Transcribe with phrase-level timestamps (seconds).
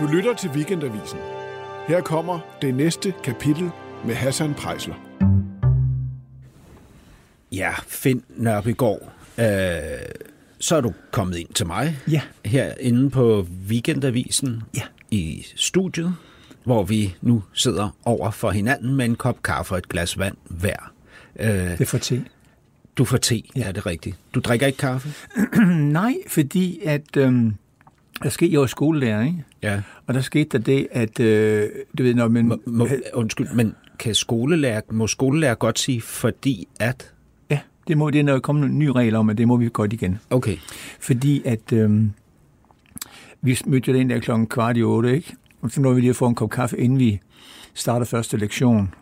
[0.00, 1.18] Du lytter til Weekendavisen.
[1.88, 3.70] Her kommer det næste kapitel
[4.06, 4.94] med Hassan Prejsler.
[7.52, 9.44] Ja, Finn Nørbegaard, øh,
[10.58, 11.98] så er du kommet ind til mig.
[12.10, 12.20] Ja.
[12.44, 14.62] Herinde på Weekendavisen.
[14.76, 14.82] Ja.
[15.10, 16.14] I studiet,
[16.64, 20.36] hvor vi nu sidder over for hinanden med en kop kaffe og et glas vand
[20.44, 20.92] hver.
[21.40, 22.24] Øh, Det får te.
[22.96, 23.68] du får te, ja.
[23.68, 24.16] er det rigtigt?
[24.34, 25.12] Du drikker ikke kaffe?
[25.98, 27.54] Nej, fordi at øhm,
[28.22, 29.44] der skete, jeg var skolelærer, ikke?
[29.62, 29.82] Ja.
[30.06, 32.46] Og der skete der det, at øh, du ved, når man...
[32.46, 37.12] Må, må, undskyld, men kan skolelærer, må skolelærer godt sige, fordi at...
[37.50, 39.70] Ja, det, må, det er noget kommet en ny regel om, at det må vi
[39.72, 40.18] godt igen.
[40.30, 40.56] Okay,
[41.00, 42.12] Fordi at øhm,
[43.42, 45.34] vi mødte jo den der klokken kvart i otte, ikke?
[45.62, 47.20] Og så nåede vi lige at få en kop kaffe, inden vi
[47.74, 48.94] starter første lektion.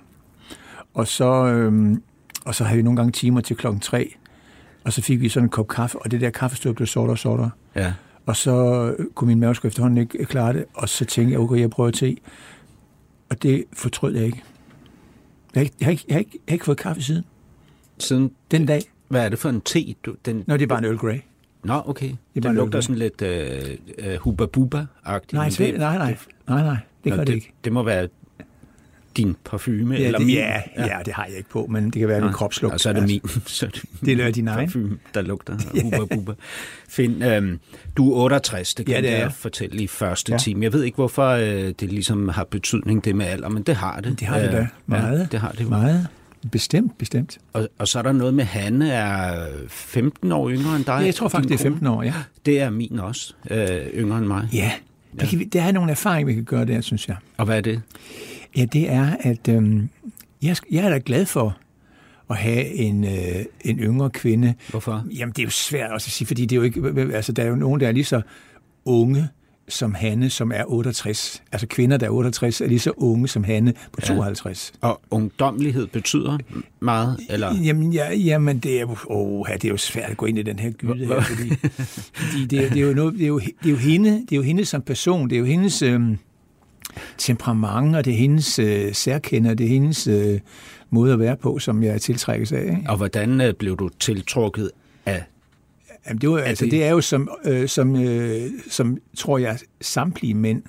[0.95, 2.03] Og så, øhm,
[2.45, 4.15] og så havde vi nogle gange timer til klokken tre.
[4.85, 7.19] Og så fik vi sådan en kop kaffe, og det der kaffestøv blev sortere og
[7.19, 7.51] sortere.
[7.77, 7.93] ja.
[8.29, 8.55] Og så
[8.99, 11.71] øh, kunne min mave sgu efterhånden ikke klare det, og så tænkte jeg, okay, jeg
[11.71, 12.17] prøver te.
[13.31, 14.43] Og det fortrød jeg ikke.
[15.55, 17.25] Jeg har ikke, jeg har ikke, jeg har ikke, jeg har ikke fået kaffe siden.
[17.99, 18.83] Siden, Den dag.
[19.09, 19.95] hvad er det for en te?
[20.07, 21.19] Du, den, Nå, det er bare en Earl Grey.
[21.65, 22.11] Nå, okay.
[22.35, 25.33] Det en lugter sådan lidt øh, øh, hubba bubba-agtigt.
[25.33, 26.17] Nej, det, nej, nej,
[26.49, 27.53] nej, nej, det Nå, gør det, det, ikke.
[27.65, 28.09] det må være
[29.19, 30.37] din parfume, Ja, eller det, min.
[30.37, 32.75] ja, ja, det har jeg ikke på, men det kan være min kropslugt.
[32.75, 33.21] Og så er det min.
[33.47, 34.67] Så er det, Det er din egen.
[34.69, 36.33] parfume, der lugter af hubba bubba.
[36.89, 37.59] Finn, øhm,
[37.97, 40.39] du er 68, det kan Ja, det er jeg fortælle i første Ja.
[40.39, 40.63] time.
[40.65, 44.01] Jeg ved ikke, hvorfor øh, det ligesom har betydning, det med alder, men det har
[44.01, 44.21] det.
[44.21, 44.67] Det har det Øh, da.
[44.87, 45.19] Meget.
[45.19, 45.69] Ja, det har det jo.
[45.69, 46.07] Meget.
[46.53, 47.39] Bestemt, bestemt.
[47.53, 50.93] Og, og så er der noget med, Hanne er 15 år yngre end dig.
[51.01, 52.15] Ja, jeg tror faktisk, det er 15 år, ja.
[52.47, 54.49] Det er min også, øh, yngre end mig.
[54.53, 54.73] Ja,
[55.21, 57.17] det, kan vi, der er nogle erfaringer, vi kan gøre der, synes jeg.
[57.37, 57.83] Og hvad er det?
[58.57, 59.89] Ja, det er, at øhm,
[60.43, 61.59] jeg, jeg er da glad for
[62.31, 64.55] at have en, øh, en yngre kvinde.
[64.71, 65.05] Hvorfor?
[65.19, 67.43] Jamen, det er jo svært også at sige, fordi det er jo ikke, altså, der
[67.43, 68.21] er jo nogen, der er lige så
[68.85, 69.29] unge
[69.69, 71.43] som Hanne, som er 68.
[71.53, 74.73] Altså kvinder, der er 68, er lige så unge som Hanne på 52.
[74.81, 76.39] Og ungdommelighed betyder
[76.81, 77.55] meget, eller?
[77.65, 78.87] Jamen, ja, jamen det, er
[79.49, 81.49] ja, det er jo svært at gå ind i den her gyde her, fordi,
[82.15, 84.33] fordi det, er- det, er jo noget, det, er jo, det er jo hende, det
[84.33, 86.19] er jo hende som person, det er jo hendes øhm,
[87.19, 90.41] temperament, og det er hendes øh, særkender, det er hendes øh,
[90.91, 92.63] måde at være på, som jeg tiltrækkes af.
[92.63, 92.83] Ikke?
[92.89, 94.71] Og hvordan øh, blev du tiltrukket
[95.07, 95.25] af
[96.09, 99.59] Jamen, det, var, altså, det- det er jo som, øh, som, øh, som, tror jeg,
[99.81, 100.63] samtlige mænd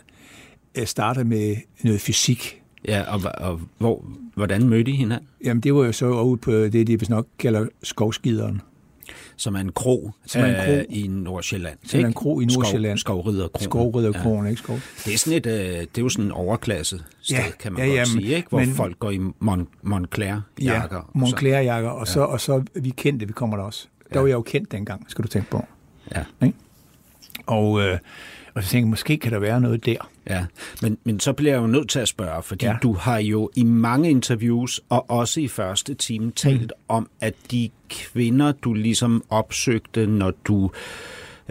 [0.77, 2.61] øh, starter med noget fysik.
[2.87, 5.27] Ja, og, og hvor, hvordan mødte I hinanden?
[5.43, 8.61] Jamen, det var jo så ude på det, de vist nok kalder skovskideren.
[9.39, 11.77] Som er en krog, Som er en øh, i Nordsjælland.
[11.85, 12.17] Som er en ikke?
[12.17, 12.97] krog i Nordsjælland.
[12.97, 13.63] Skov, skovriderkrogen.
[13.63, 14.49] Skovridderkrogen, ja.
[14.49, 14.79] ikke skov?
[15.05, 17.81] Det er sådan et, øh, det er jo sådan en overklasse sted, Ja, kan man
[17.81, 18.49] ja, godt ja, sige, ikke?
[18.49, 20.97] Hvor men- folk går i Mon, Montclair-jakker.
[20.97, 23.87] og så- Montclair-jakker, og så, og så vi kendte, vi kommer der også.
[23.99, 24.19] Der Ja.
[24.21, 25.65] var jeg jo kendt dengang, skal du tænke på.
[26.15, 26.23] Ja,
[27.47, 27.97] Og, øh,
[28.59, 30.09] og så tænkte jeg, måske kan der være noget der.
[30.29, 30.45] ja.
[30.81, 32.75] Men, men så bliver jeg jo nødt til at spørge, fordi ja.
[32.83, 36.69] Du har jo i mange interviews, og også i første time, talt mm.
[36.87, 40.71] om, at de kvinder, du ligesom opsøgte, når du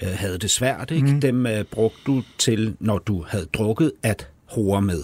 [0.02, 1.06] øh, havde det svært, ikke?
[1.06, 1.20] Mm.
[1.20, 5.00] dem øh, brugte du til, når du havde drukket, at hore med.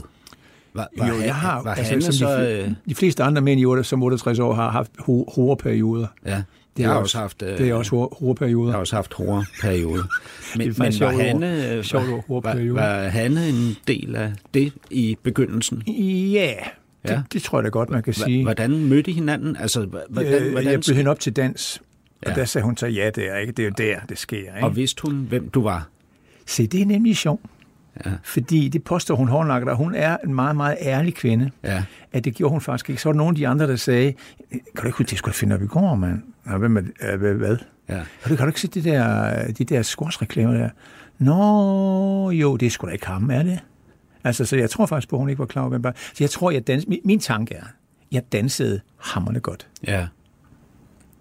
[0.74, 2.40] Var, var, jo, jeg har, var altså, Hanne som så...
[2.40, 6.06] de, Øh, de fleste andre mænd i 8, som 68 år har haft ho- horeperioder.
[6.26, 6.42] ja,
[6.76, 7.42] Det har også, også haft...
[7.42, 8.68] Øh, det er også ho- horeperioder.
[8.68, 9.92] Jeg har også haft horror-periode.
[9.92, 10.02] Men,
[10.54, 11.10] Det er men faktisk var.
[11.12, 12.74] Hanne, øh, Sjovt var, horror-periode.
[12.74, 15.82] var Hanne en del af det i begyndelsen?
[16.32, 16.54] Ja,
[17.08, 17.14] Ja.
[17.14, 18.42] det, det tror jeg da godt, man kan sige.
[18.42, 19.56] Hvordan mødte I hinanden?
[19.56, 21.82] Altså, hvordan, Øh, hvordan, jeg blev hende op til dans,
[22.22, 22.34] og Ja.
[22.34, 24.36] der sagde hun så, ja, det er ikke, det er jo der, det sker.
[24.36, 24.50] Ikke?
[24.62, 25.88] og vidste hun, hvem du var?
[26.46, 27.40] Se, det er nemlig sjovt.
[28.06, 28.10] Ja.
[28.22, 31.50] Fordi det påstår hun hårdnakket, og hun er en meget, meget ærlig kvinde.
[31.64, 31.84] Ja.
[32.12, 33.02] At det gjorde hun faktisk ikke.
[33.02, 34.12] Så var der nogle af de andre, der sagde,
[34.50, 36.22] kan du ikke huske, det skulle finde op i går, mand?
[36.44, 37.18] Nå, hvem er det?
[37.18, 37.34] Hvad?
[37.34, 37.56] hvad?
[37.88, 37.94] ja.
[37.94, 40.68] Kan du, kan du ikke se de der, de der squash-reklamer der?
[41.18, 43.58] Nå, jo, det er sgu da ikke ham, er det?
[44.24, 45.94] Altså, så jeg tror faktisk på, at hun ikke var klar over, hvem var.
[45.96, 46.86] Så jeg tror, jeg dans...
[46.88, 47.64] min, min tanke er,
[48.12, 49.68] jeg dansede hammerne godt.
[49.86, 50.06] ja.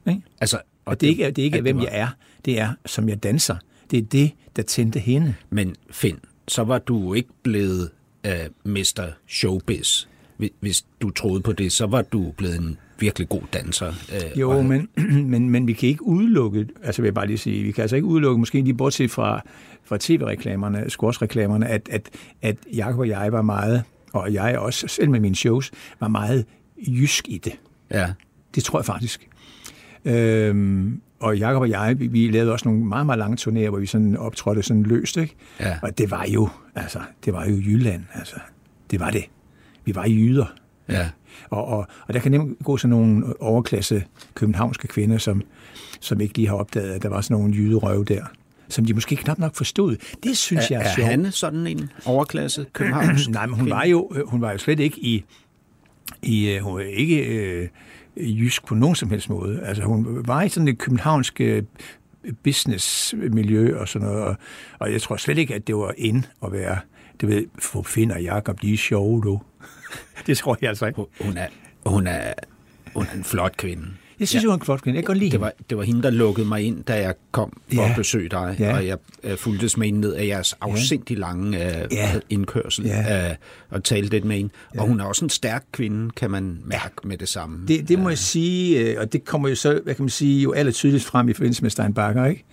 [0.09, 0.21] Ikke?
[0.41, 2.07] Altså, Og det er ikke, det er ikke at hvem var- jeg er.
[2.45, 3.55] Det er, som jeg danser.
[3.91, 5.33] Det er det, der tændte hende.
[5.49, 7.89] Men Finn, så var du ikke blevet
[8.27, 8.31] uh,
[8.71, 9.01] Mr.
[9.27, 10.05] Showbiz.
[10.37, 13.87] Hvis- Hvis du troede på det, så var du blevet en virkelig god danser.
[13.89, 14.89] Uh, Jo, men,
[15.31, 17.95] men, men vi kan ikke udelukke, altså vil jeg bare lige sige, vi kan altså
[17.95, 19.41] ikke udelukke, måske lige bortset fra,
[19.83, 22.09] fra tv-reklamerne, squash-reklamerne, at, at,
[22.41, 26.45] at Jacob og jeg var meget, og jeg også, selv med mine shows, var meget
[26.77, 27.53] jysk i det.
[27.91, 28.13] Ja,
[28.55, 29.29] Det tror jeg faktisk.
[30.05, 33.85] Øhm, og Jacob og jeg, vi, lavede også nogle meget, meget lange turnéer, hvor vi
[33.85, 35.35] sådan optrådte sådan løst, ikke?
[35.59, 35.77] Ja.
[35.81, 38.35] Og det var jo, altså, det var jo Jylland, altså.
[38.91, 39.23] Det var det.
[39.85, 40.45] Vi var jyder.
[40.89, 41.09] ja.
[41.49, 44.03] Og, og, og der kan nemt gå sådan nogle overklasse
[44.33, 45.41] københavnske kvinder, som,
[45.99, 48.23] som ikke lige har opdaget, at der var sådan nogle jyderøve der.
[48.69, 49.95] som de måske knap nok forstod.
[50.23, 51.09] Det synes er, jeg er, er sjovt.
[51.09, 53.29] Hanne sådan en overklasse Københavns?
[53.29, 55.23] Nej, men hun var jo, hun var jo slet ikke i,
[56.21, 57.67] i øh, hun var ikke øh,
[58.17, 59.61] jysk på nogen som helst måde.
[59.63, 61.63] Altså hun var i sådan et københavnsk øh,
[62.43, 64.35] businessmiljø og sådan noget, og,
[64.79, 66.77] og jeg tror slet ikke, at det var ind at være,
[67.21, 69.41] det ved, for Finn og Jacob, de er sjove, du.
[70.27, 70.95] det tror jeg altså ikke.
[70.97, 71.47] Hun- Hun er,
[71.85, 72.33] hun er,
[72.95, 73.85] hun er en flot kvinde.
[74.23, 74.47] Jeg synes, ja.
[74.47, 74.95] hun er en flot kvinde.
[74.97, 77.13] Jeg kan godt lide Det var, det var hende, der lukkede mig ind, da jeg
[77.31, 77.89] kom for Ja.
[77.89, 78.75] at besøge dig, Ja.
[78.77, 82.11] og jeg uh, fulgtes med hende ned af jeres afsindig lange uh, Ja.
[82.29, 83.29] indkørsel Ja.
[83.29, 83.35] uh,
[83.69, 84.49] og talte lidt med hende.
[84.77, 87.67] Og hun er også en stærk kvinde, kan man mærke med det samme.
[87.67, 90.41] Det, det må jeg sige, øh, og det kommer jo så, hvad kan man sige,
[90.41, 92.43] jo aller tydeligst frem i forbindelse med Steinbacher, ikke?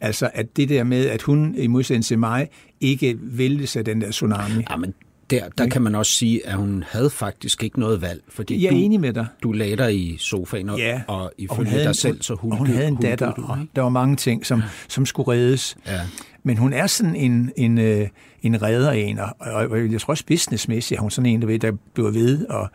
[0.00, 2.48] Altså, at det der med, at hun i modsætning til mig,
[2.80, 4.64] ikke væltes af den der tsunami.
[4.70, 4.94] Ja, men
[5.32, 8.66] der, der kan man også sige, at hun havde faktisk ikke noget valg, fordi Jeg
[8.68, 9.26] er du, enig med dig.
[9.42, 12.52] du lagde dig i sofaen, og, Ja, og ifølge havde dig en- selv, så hun
[12.52, 15.76] og hun havde en datter, og der var mange ting, som, som skulle reddes.
[15.86, 16.00] Ja.
[16.42, 18.08] Men hun er sådan en, en, øh,
[18.42, 21.58] en redder en, og, og jeg tror også businessmæssigt er hun sådan en, der, ved,
[21.58, 22.46] der bliver ved.
[22.46, 22.68] Og,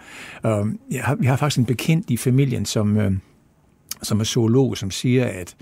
[0.43, 3.11] og jeg, har, jeg har faktisk en bekendt i familien, som, øh,
[4.03, 5.55] som er zoolog, som siger, at,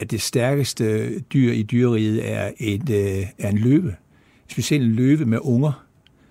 [0.00, 3.94] at det stærkeste dyr i dyreriget er, et, øh, er en løve.
[4.48, 5.85] Specielt en løve med unger.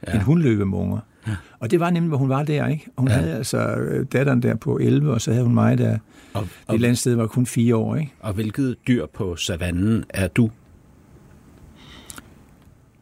[0.07, 0.13] Ja.
[0.13, 0.99] En hundløve med unger.
[1.27, 1.35] Ja.
[1.59, 2.87] Og det var nemlig, hvor hun var der, ikke?
[2.97, 3.13] Hun ja.
[3.13, 5.97] havde altså øh, datteren der på 11, og så havde hun mig der
[6.33, 8.13] Og, et og, eller andet sted, var kun fire år, ikke?
[8.19, 10.49] og hvilket dyr på savannen er du?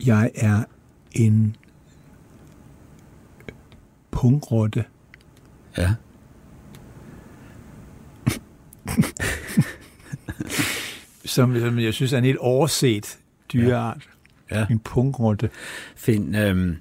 [0.05, 0.63] Jeg er
[1.11, 1.55] en
[4.11, 4.85] pungrotte.
[5.77, 5.93] Ja.
[11.25, 13.19] som, som jeg synes er en helt overset
[13.53, 14.09] dyreart.
[14.51, 14.65] Ja.
[14.69, 15.49] En pungrotte.
[15.95, 16.75] Finn, øhm,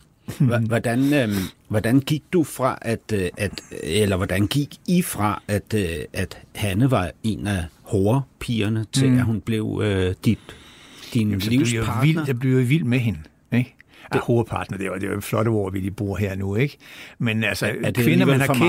[0.68, 1.32] hvordan, øhm,
[1.68, 3.52] hvordan gik du fra, at, øh, at,
[3.82, 9.18] eller hvordan gik I fra, at, øh, at Hanne var en af hårpigerne, til mm.
[9.18, 10.38] at hun blev øh, dit,
[11.14, 12.02] din Jamen, jeg, livspartner?
[12.02, 13.18] vild, jeg blev jo vild med hende.
[14.12, 16.16] Det, ah, hovedpartner, det er jo det er jo et flot ord, vi lige bruger
[16.16, 16.76] her nu, ikke?
[17.18, 18.60] Men altså, Er- det kvinder, man har kendt...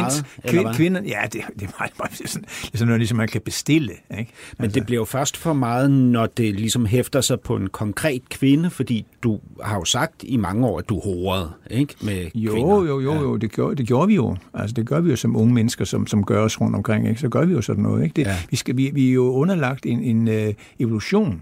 [0.64, 3.00] meget, kvinder, ja, det, det, er meget, meget, det, er sådan, det er sådan noget,
[3.00, 4.32] ligesom man kan bestille, ikke?
[4.60, 8.30] Men det bliver jo først for meget, når det ligesom hæfter sig på en konkret
[8.30, 11.96] kvinde, fordi du har jo sagt i mange år, at du horede, ikke?
[12.02, 12.76] Med Jo, kvinder.
[12.76, 14.38] jo, jo, jo det, gjorde, det gjorde vi jo.
[14.54, 17.08] Altså, det gør vi jo som unge mennesker, som, som gør os rundt omkring.
[17.08, 17.22] Ikke?
[17.22, 18.04] Så gør vi jo sådan noget.
[18.04, 18.14] Ikke?
[18.16, 18.30] Det, Ja.
[18.30, 18.38] ja.
[18.50, 21.42] vi, skal, vi, vi er jo underlagt en, en uh, evolution.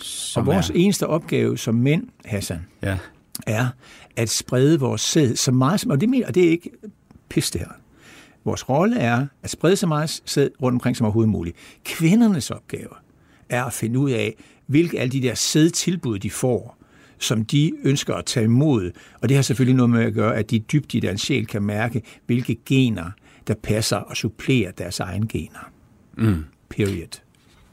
[0.00, 2.98] Som og vores er, eneste opgave som mænd, Hassan, ja.
[3.46, 3.68] Er
[4.16, 5.90] at sprede vores sæd så meget som...
[5.90, 6.70] Og det, mener, og det er ikke
[7.28, 7.68] pis, det her.
[8.44, 11.56] Vores rolle er at sprede så meget sæd rundt omkring som overhovedet muligt.
[11.84, 12.88] Kvindernes opgave
[13.48, 14.34] er at finde ud af,
[14.66, 16.76] hvilke alle de der sædtilbud, de får,
[17.18, 18.90] som de ønsker at tage imod.
[19.22, 21.62] Og det har selvfølgelig noget med at gøre, at de dybt i deres sjæl kan
[21.62, 23.10] mærke, hvilke gener,
[23.46, 25.70] der passer og supplerer deres egne gener.
[26.16, 26.44] Mm.
[26.68, 27.20] Period.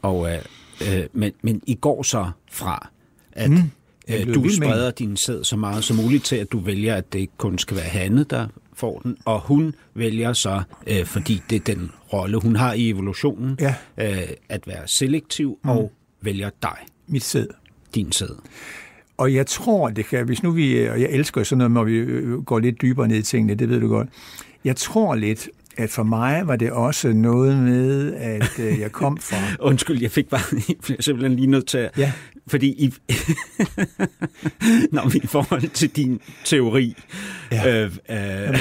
[0.02, 0.40] Og, øh,
[0.88, 2.90] øh, men, men I går så fra,
[3.32, 3.58] at mm.
[4.10, 7.14] Øh, du med spreder din sæd så meget som muligt til, at du vælger, at
[7.14, 11.42] det ikke kun skal være Hanne, der får den, og hun vælger så, øh, fordi
[11.50, 13.76] det er den rolle, hun har i evolutionen, Ja.
[13.98, 15.70] øh, at være selektiv mm.
[15.70, 16.78] og vælger dig,
[17.08, 17.48] Mit sæd.
[17.96, 18.36] din sæd.
[19.18, 21.94] Og jeg tror, det kan, hvis nu vi, og jeg elsker sådan noget, når vi
[21.94, 24.10] øh, går lidt dybere ned i tingene, det ved du godt.
[24.66, 29.18] Jeg tror lidt, at for mig var det også noget med, at øh, jeg kom
[29.18, 29.38] fra...
[29.70, 30.42] Undskyld, jeg fik bare
[30.90, 31.92] jeg simpelthen lige nødt til at...
[31.98, 32.12] Ja.
[32.52, 32.88] Fordi I,
[35.14, 36.96] vi i forhold til din teori...
[37.52, 37.84] Ja.
[37.84, 38.58] Øh, øh, eller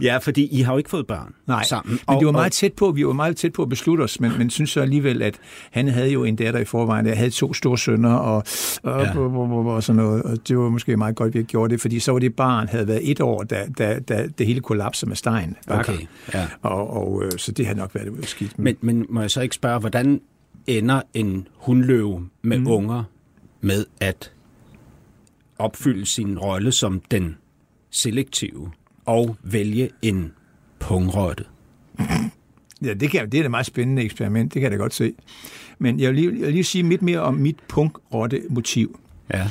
[0.00, 1.98] ja, fordi I har jo ikke fået børn Nej, sammen.
[2.08, 4.32] men det var meget tæt på, vi var meget tæt på at beslutte os, men,
[4.38, 5.34] men synes så alligevel, at
[5.70, 8.44] han havde jo en datter i forvejen, jeg havde to store sønner og,
[8.82, 9.18] og, Ja.
[9.18, 11.80] og, og, og sådan noget, og det var måske meget godt, at vi gjorde det,
[11.80, 15.08] fordi så var det barn, havde været et år, da, da, da det hele kollapsede
[15.08, 15.56] med Stein.
[15.68, 15.98] Okay,
[16.34, 16.46] ja.
[16.62, 18.58] Og, og øh, så det har nok været skidt.
[18.58, 20.20] Men, men må jeg så ikke spørge, hvordan
[20.66, 22.66] ender en hundløve med mm.
[22.66, 23.04] unger
[23.60, 24.32] med at
[25.58, 27.36] opfylde sin rolle som den
[27.90, 28.70] selektive
[29.04, 30.32] og vælge en
[30.78, 31.44] pungrotte?
[32.82, 35.14] Ja, det, kan, det er et meget spændende eksperiment, det kan jeg da godt se.
[35.78, 39.00] Men jeg vil lige, jeg vil lige sige lidt mere om mit punkrotte motiv.
[39.34, 39.48] Ja.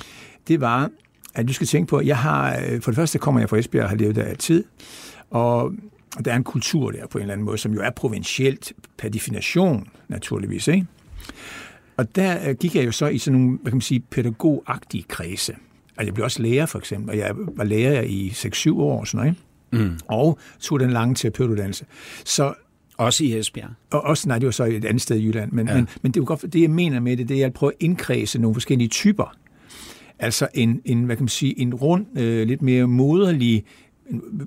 [0.47, 0.89] Det var,
[1.33, 3.57] at du skal tænke på, at jeg har, øh, for det første kommer jeg fra
[3.57, 4.63] Esbjerg og har levet der altid,
[5.29, 5.73] og
[6.25, 9.09] der er en kultur der på en eller anden måde, som jo er provincielt per
[9.09, 10.67] definition, naturligvis.
[10.67, 10.85] Ikke?
[11.97, 15.03] Og der øh, gik jeg jo så i sådan nogle, hvad kan man sige, pædagogagtige
[15.03, 15.53] kredse.
[15.97, 19.07] Altså jeg blev også lærer for eksempel, og jeg var lærer i 6-7 år og
[19.07, 19.35] sådan noget.
[19.73, 19.89] Ikke?
[19.89, 19.99] Mm.
[20.07, 21.85] Og tog den lange terapeutuddannelse.
[22.25, 22.53] Så
[22.97, 23.69] Også i Esbjerg?
[23.91, 25.75] og også, nej, det var så et andet sted i Jylland, men, ja.
[25.75, 27.71] men, men det er jo godt, det jeg mener med det, det er at prøve
[27.71, 29.35] at indkredse nogle forskellige typer.
[30.19, 33.63] Altså en, en hvad kan man sige, en rund, øh, lidt mere moderlig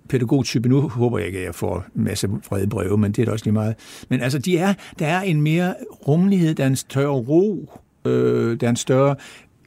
[0.08, 0.68] pædagogtype.
[0.68, 3.32] Nu håber jeg ikke, at jeg får en masse vrede breve, men det er da
[3.32, 3.74] også lige meget.
[4.08, 5.74] Men altså, de er, der er en mere
[6.08, 7.72] rummelighed, der er en større ro,
[8.04, 9.16] øh, der er en større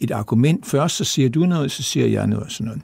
[0.02, 0.66] et argument.
[0.66, 2.82] Først så siger du noget, så siger jeg noget og sådan noget.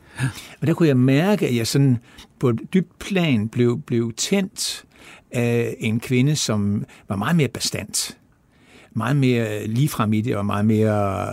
[0.61, 1.97] Og der kunne jeg mærke, at jeg sådan
[2.39, 4.85] på et dybt plan blev, blev tændt
[5.31, 8.17] af en kvinde, som var meget mere bestandt.
[8.95, 11.27] Meget mere ligefrem i det, og meget mere...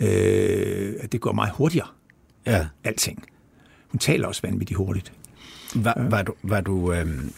[0.00, 1.88] Øh, det går meget hurtigere.
[2.46, 2.66] Ja.
[2.84, 3.24] Alting.
[3.88, 5.12] Hun taler også vanvittigt hurtigt.
[5.74, 6.34] Var, var du...
[6.42, 7.32] Var du, øhm,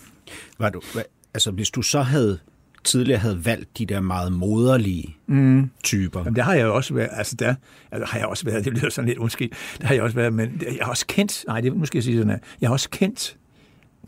[0.58, 1.02] var du hva,
[1.34, 2.38] altså, hvis du så havde
[2.84, 5.70] tidligere havde valgt de der meget moderlige mm.
[5.82, 6.20] typer.
[6.20, 7.54] Jamen, der har jeg jo også været, altså der
[7.90, 10.32] altså, har jeg også været, det lyder sådan lidt undskyld, der har jeg også været,
[10.32, 12.72] men jeg har også kendt, nej, det, nu skal jeg sige sådan her, jeg har
[12.72, 13.36] også kendt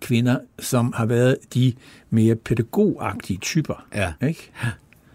[0.01, 1.73] kvinder, som har været de
[2.11, 3.87] mere pædagogagtige typer.
[3.95, 4.13] Ja.
[4.27, 4.51] Ikke?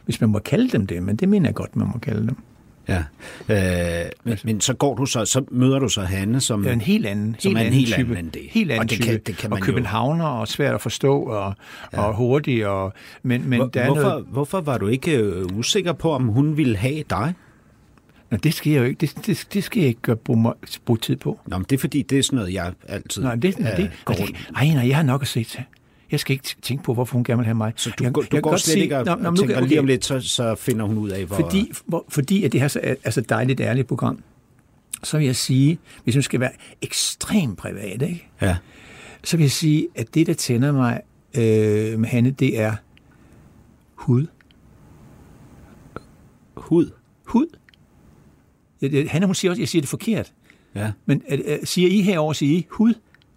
[0.06, 2.36] Hvis man må kalde dem det, men det mener jeg godt, man må kalde dem.
[2.90, 3.04] Ja,
[3.50, 6.74] øh, men, men så går du så, så møder du så Hanne, som Det er
[6.74, 8.02] en helt anden, som helt er en anden helt type.
[8.12, 8.42] anden end det.
[8.50, 9.06] Helt anden Og det type.
[9.08, 11.54] kan- det kan man og jo- københavner, og svært at forstå, og,
[11.94, 12.02] ja.
[12.02, 12.68] og hurtig.
[12.68, 16.12] Og, men, men Hvor, der er hvorfor, noget, hvorfor var du ikke øh, usikker på,
[16.12, 17.34] om hun ville have dig?
[18.32, 20.54] Nå, det skal jeg jo ikke, det, det, det skal jeg ikke gøre- bruge,
[20.86, 21.40] bruge tid på.
[21.48, 23.78] Nå, men det er fordi, det er sådan noget, jeg altid Nej, det, nej, øh,
[23.78, 24.38] det, går nej, rundt.
[24.38, 25.64] det, ej, nej, jeg har nok at se til.
[26.12, 27.74] Jeg skal ikke tænke på, hvorfor hun gerne vil have mig.
[27.76, 29.56] Så du, jeg, jeg du kan går slet sige- ikke og, Nå, nå, nu tænker
[29.56, 29.92] kan- lige om okay.
[29.94, 31.36] lidt, så, så finder hun ud af, hvor...
[31.36, 34.24] Fordi, hvor, fordi at det her er, er så dejligt ærligt program,
[35.04, 38.28] så vil jeg sige, hvis hun skal være ekstremt privat, ikke?
[38.42, 38.58] Ja,
[39.24, 41.02] så vil jeg sige, at det, der tænder mig
[41.38, 42.76] øh, med Hanne, det er
[43.96, 44.26] hud.
[46.58, 46.92] hud.
[47.26, 47.48] Hud.
[49.08, 50.34] Hanne, hun siger også, jeg siger det forkert.
[50.76, 50.92] Ja.
[51.06, 52.94] Men øh, øh, siger I herover siger I hud?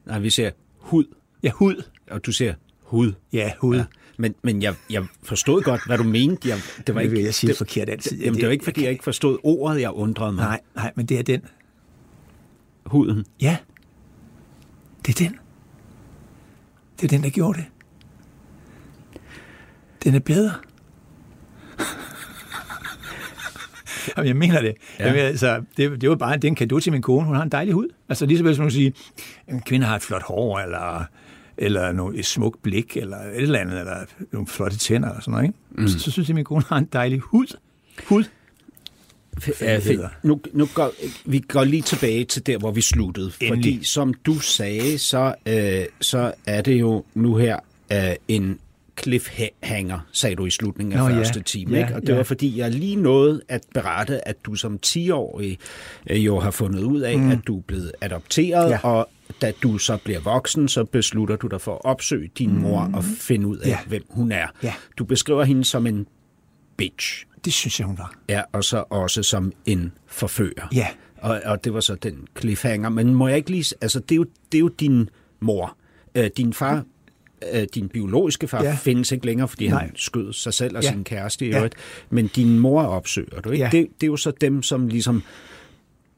[0.07, 1.05] Nej, vi ser hud,
[1.43, 1.83] Ja, hud.
[2.11, 3.13] Og du ser hud.
[3.33, 3.77] Ja, hud.
[3.77, 3.85] Ja.
[4.17, 6.49] Men, men jeg, jeg forstod godt, hvad du mente.
[6.49, 8.19] Jeg, det var Det vil ikke, jeg sige det, forkert altid.
[8.19, 10.45] Jamen, det var ikke, fordi jeg ikke forstod ordet, jeg undrede mig.
[10.45, 11.43] Nej, nej, men det er den.
[12.87, 13.25] Huden.
[13.41, 13.57] Ja,
[15.07, 15.39] det er den.
[17.01, 17.67] Det er den, der gjorde det.
[20.05, 20.53] Den er bedre.
[24.17, 24.75] Jamen, jeg mener det.
[24.99, 25.05] Ja.
[25.05, 25.07] Ja.
[25.07, 27.27] Jamen, altså, det, det var bare det er en kado til min kone.
[27.27, 27.89] Hun har en dejlig hud.
[28.09, 28.91] Altså lige så vel som hun siger,
[29.49, 31.05] en kvinde har et flot hår, eller,
[31.61, 33.97] eller noget, et smukt blik, eller et eller andet, eller
[34.33, 35.45] nogle flotte tænder, eller sådan noget.
[35.47, 35.59] Ikke?
[35.71, 35.89] Mm.
[35.89, 37.57] Så, så synes jeg, at min kone har en dejlig hud.
[38.07, 38.25] Hud.
[39.59, 40.09] Hedder.
[40.23, 40.93] nu, nu går,
[41.25, 43.33] vi går lige tilbage til der, hvor vi sluttede.
[43.41, 43.51] Endelig.
[43.51, 47.59] Fordi som du sagde, så, øh, så er det jo nu her
[47.93, 48.59] øh, en
[49.03, 51.19] cliffhanger, sagde du i slutningen af Nå, ja.
[51.19, 51.77] første time.
[51.77, 51.95] Ja, ikke?
[51.95, 52.15] Og det ja.
[52.17, 55.59] var fordi, jeg lige nåede at berette, at du som 10-årig
[56.11, 57.31] øh, jo har fundet ud af, mm.
[57.31, 58.79] at du er blevet adopteret, Ja.
[58.83, 59.09] og
[59.43, 63.05] da du så bliver voksen, så beslutter du dig for at opsøge din mor og
[63.05, 63.79] finde ud af, Ja.
[63.87, 64.47] hvem hun er.
[64.63, 64.75] Ja.
[64.99, 66.07] Du beskriver hende som en
[66.77, 67.25] bitch.
[67.45, 68.15] Det synes jeg, hun var.
[68.29, 70.69] Ja, og så også som en forfører.
[70.75, 70.87] Ja.
[71.19, 72.89] Og, og det var så den cliffhanger.
[72.89, 73.75] Men må jeg ikke lige...
[73.81, 75.09] Altså, det er jo, det er jo din
[75.41, 75.77] mor.
[76.15, 76.85] Øh, din far,
[77.53, 78.69] øh, din biologiske far, Ja.
[78.69, 78.75] ja.
[78.75, 79.81] findes ikke længere, fordi Nej.
[79.83, 80.89] han skød sig selv og Ja.
[80.89, 80.93] ja.
[80.95, 81.57] sin kæreste i Ja.
[81.57, 81.75] øvrigt.
[82.11, 83.65] Men din mor opsøger du, ikke?
[83.65, 83.71] Ja.
[83.73, 85.23] Det, det er jo så dem, som ligesom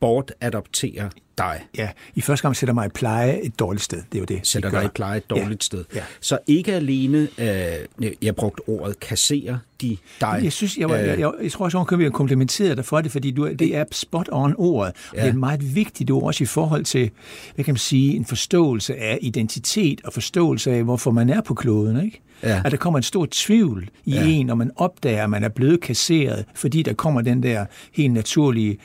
[0.03, 1.61] bortadopterer dig.
[1.79, 3.99] Ja, i første gang sætter mig i pleje et dårligt sted.
[4.13, 4.41] Det er jo det.
[4.47, 5.57] Sætter de dig i pleje et dårligt Ja.
[5.61, 5.85] sted.
[5.95, 6.01] Ja.
[6.21, 10.41] Så ikke alene, øh, jeg brugte ordet kasserer de dig.
[10.43, 12.85] Jeg synes, jeg, var, Øh, jeg, jeg, jeg tror også, hun kan blive komplimenteret dig
[12.85, 14.93] for det, fordi du, det er spot on ordet.
[15.11, 15.21] Og Ja.
[15.21, 17.11] Det er et meget vigtigt ord også i forhold til,
[17.55, 21.55] hvad kan man sige, en forståelse af identitet og forståelse af, hvorfor man er på
[21.55, 22.05] kloden.
[22.05, 22.21] Ikke?
[22.43, 22.63] Ja.
[22.65, 24.25] At der kommer en stor tvivl i Ja.
[24.27, 28.13] en, når man opdager, at man er blevet kasseret, fordi der kommer den der helt
[28.13, 28.79] naturlige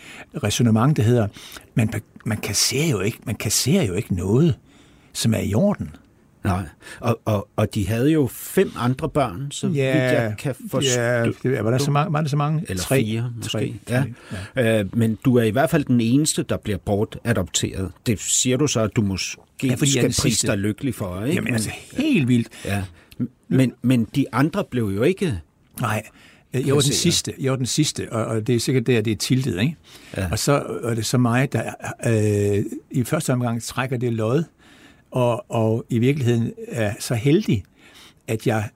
[0.44, 1.28] resonemang, der hedder,
[1.76, 1.90] man,
[2.26, 4.56] man kasserer jo ikke, man kasserer jo ikke noget,
[5.14, 5.90] som er i orden.
[6.44, 6.64] Nej,
[7.00, 11.02] og, og, og de havde jo fem andre børn, så vidt jeg kan forstå.
[11.02, 12.14] Ja, det, var der så mange?
[12.14, 12.64] Var der så mange?
[12.70, 12.96] Eller Tre.
[13.06, 13.50] fire, måske.
[13.52, 13.74] Tre.
[13.90, 14.04] ja.
[14.56, 14.80] Ja.
[14.80, 17.92] Øh, men du er i hvert fald den eneste, der bliver bortadopteret.
[18.06, 21.24] Det siger du så, at du måske Ja, ja, fordi skal prise dig lykkelig for.
[21.24, 21.36] Ikke?
[21.36, 22.48] Jamen altså, helt vildt.
[22.66, 22.84] ja.
[23.48, 25.40] Men, men de andre blev jo ikke...
[25.82, 26.04] Nej,
[26.54, 29.12] jeg var den sidste, jeg var den sidste, og, og det er sikkert der, det
[29.12, 29.76] er tiltet, ikke?
[30.18, 30.28] Ja.
[30.32, 31.74] Og så er det så mig, der
[32.08, 34.44] øh, i første omgang trækker det lod,
[35.12, 37.64] og, og i virkeligheden er så heldig,
[38.28, 38.70] at jeg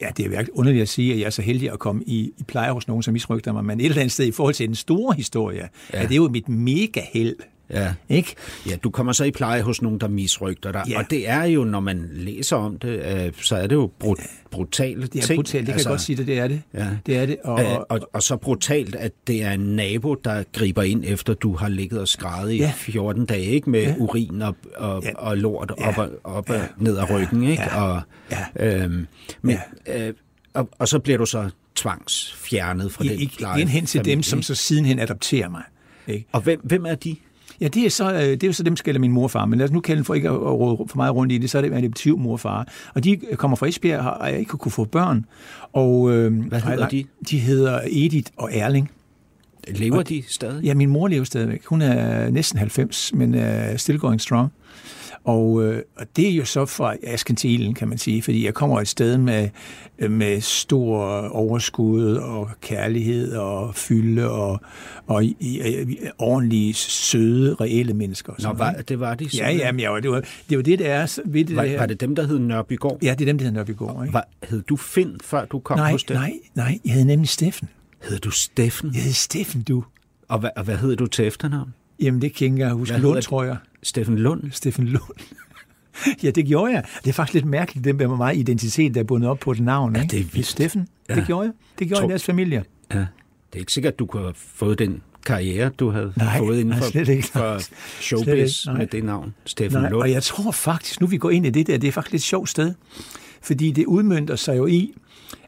[0.00, 2.32] Ja, det er virkelig underligt at sige, at jeg er så heldig at komme i,
[2.38, 4.66] i pleje hos nogen, som misrygter mig, men et eller andet sted i forhold til
[4.66, 6.02] den store historie, ja.
[6.02, 7.36] er det jo mit mega held,
[7.70, 7.94] Ja.
[8.08, 8.34] ikke?
[8.70, 10.82] ja, du kommer så i pleje hos nogen, der misrygter dig.
[10.88, 10.98] Ja.
[10.98, 12.88] Og det er jo, når man læser om det,
[13.26, 14.18] øh, så er det jo brut,
[14.50, 15.36] brutale Det er ting.
[15.38, 16.62] brutalt, det kan altså, jeg godt sige, det, det er det.
[16.74, 16.86] Ja.
[17.06, 20.14] Det er det, og, Og, og, og, og så brutalt, at det er en nabo,
[20.14, 22.72] der griber ind, efter du har ligget og skrevet i Ja.
[22.76, 23.94] 14 dage, ikke med ja.
[23.98, 25.08] urin og, og, Ja.
[25.08, 25.16] ja.
[25.16, 25.88] og lort Ja.
[25.88, 26.54] op, og, op Ja.
[26.54, 26.66] ja.
[26.78, 27.42] ned ad ryggen.
[27.42, 27.62] Ikke?
[27.62, 27.82] Ja.
[27.82, 28.66] Og, Ja.
[28.84, 29.06] øhm,
[29.42, 30.08] men, ja.
[30.08, 30.14] øh,
[30.54, 33.58] og, og så bliver du så tvangsfjernet fra den I, pleje.
[33.58, 34.46] igen hen til dem, familie, som ikke?
[34.46, 35.62] så sidenhen adopterer mig.
[36.06, 36.26] Ikke?
[36.32, 37.16] Og hvem, hvem er de?
[37.62, 39.30] Ja, det er, så, øh, det er jo så dem, der kalder min mor og
[39.30, 39.46] far.
[39.46, 41.50] Men lad os nu kalde dem for ikke at råde for meget rundt i det,
[41.50, 42.68] så er det adoptiv mor og far.
[42.94, 45.24] Og de kommer fra Esbjerg og har ikke kunne få børn.
[45.72, 47.04] Og, øh, Hvad hedder de?
[47.30, 48.90] De hedder Edith og Erling.
[49.68, 50.64] Lever de stadig?
[50.64, 51.64] Ja, min mor lever stadigvæk.
[51.64, 54.52] Hun er næsten 90, men er still going strong.
[55.24, 58.44] Og, øh, og det er jo så fra asken til ilden, kan man sige, fordi
[58.44, 59.48] jeg kommer et sted med,
[60.08, 64.60] med stor overskud og kærlighed og fylde og,
[65.06, 68.32] og i, i, ordentlige, søde, reelle mennesker.
[68.42, 69.28] Nå, var, det var de?
[69.34, 71.78] Ja, ja, men ja, det, var, det var det, der er ved det var, der.
[71.78, 72.98] Var det dem, der hed Nørbygård?
[73.02, 74.04] Ja, det er dem, der hed Nørbygård.
[74.04, 74.12] Ikke?
[74.12, 76.16] Var, hed du Finn, før du kom nej, hos dem?
[76.16, 77.68] Nej, nej, jeg hed nemlig Steffen.
[78.02, 78.90] Hed du Steffen?
[78.94, 79.84] Jeg hed Steffen, du.
[80.28, 81.74] Og hvad, og hvad hed du til efternavn?
[82.02, 82.98] Jamen, det kan jeg ikke huske.
[82.98, 83.56] Lund, tror jeg.
[83.82, 84.50] Steffen Lund?
[84.50, 85.18] Steffen Lund.
[86.22, 86.84] ja, det gjorde jeg.
[87.04, 89.60] Det er faktisk lidt mærkeligt, det med mig identitet, der er bundet op på et
[89.60, 89.96] navn.
[89.96, 90.12] Ja, ikke?
[90.12, 90.46] det er vildt.
[90.46, 91.14] Steffen, Ja.
[91.14, 91.52] det gjorde jeg.
[91.78, 92.64] Det gjorde Tror- jeg i deres familie.
[92.94, 92.98] Ja.
[92.98, 93.06] Det
[93.52, 96.66] er ikke sikkert, at du kunne have fået den karriere, du havde Nej, fået inden
[96.68, 97.26] nej, for, slet ikke.
[97.28, 98.28] for Slet showbiz
[98.64, 98.78] ikke, nej.
[98.78, 99.34] med det navn.
[99.46, 100.02] Steffen Nej, Lund.
[100.02, 102.22] og jeg tror faktisk, nu vi går ind i det der, det er faktisk lidt
[102.22, 102.74] sjovt sted.
[103.42, 104.94] Fordi det udmyndter sig jo i,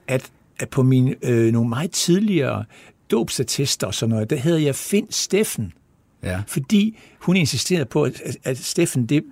[0.08, 0.30] at,
[0.60, 2.64] at på mine øh, nogle meget tidligere
[3.10, 5.72] dåbsattester og sådan noget, der hedder jeg Finn Steffen.
[6.24, 6.40] Ja.
[6.46, 9.24] Fordi hun insisterede på, at, at Steffen, det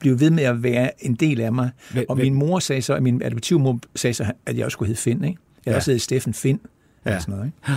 [0.00, 1.70] blev ved med at være en del af mig.
[1.92, 4.86] Hvem- og min mor sagde så, at min adoptivmor sagde så, at jeg også skulle
[4.86, 5.24] hedde Finn.
[5.24, 5.38] Ikke?
[5.58, 5.70] Jeg Ja.
[5.70, 5.76] ja.
[5.76, 6.60] også hedder Steffen Finn.
[7.06, 7.12] Ja.
[7.12, 7.20] Ja.
[7.20, 7.72] Sådan noget, ikke?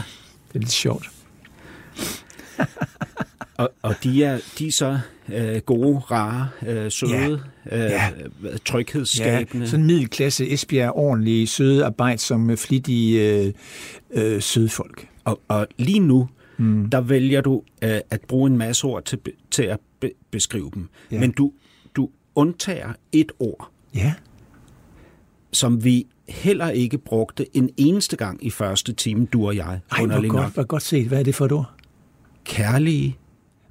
[0.48, 1.10] Det er lidt sjovt.
[3.58, 5.00] Og, og de, er, de er så
[5.34, 8.10] øh, gode, rare, øh, søde, øh, Ja.
[8.44, 9.66] øh, tryghedsskabende.
[9.66, 13.54] Ja, sådan middelklasse Esbjerg, ordentlige, søde, arbejdsomme, flittige øh,
[14.12, 15.08] øh, søde folk.
[15.26, 16.90] Og, og lige nu, mm.
[16.90, 19.20] der vælger du øh, at bruge en masse ord til,
[19.52, 20.88] til at be- beskrive dem.
[21.12, 21.20] Ja.
[21.20, 21.52] Men du,
[21.96, 24.14] du undtager et ord, Ja.
[25.54, 29.80] som vi heller ikke brugte en eneste gang i første time, du og jeg.
[29.92, 31.08] Ej, hvor godt, hvor godt set.
[31.08, 31.72] Hvad er det for et ord?
[32.44, 33.18] Kærlige,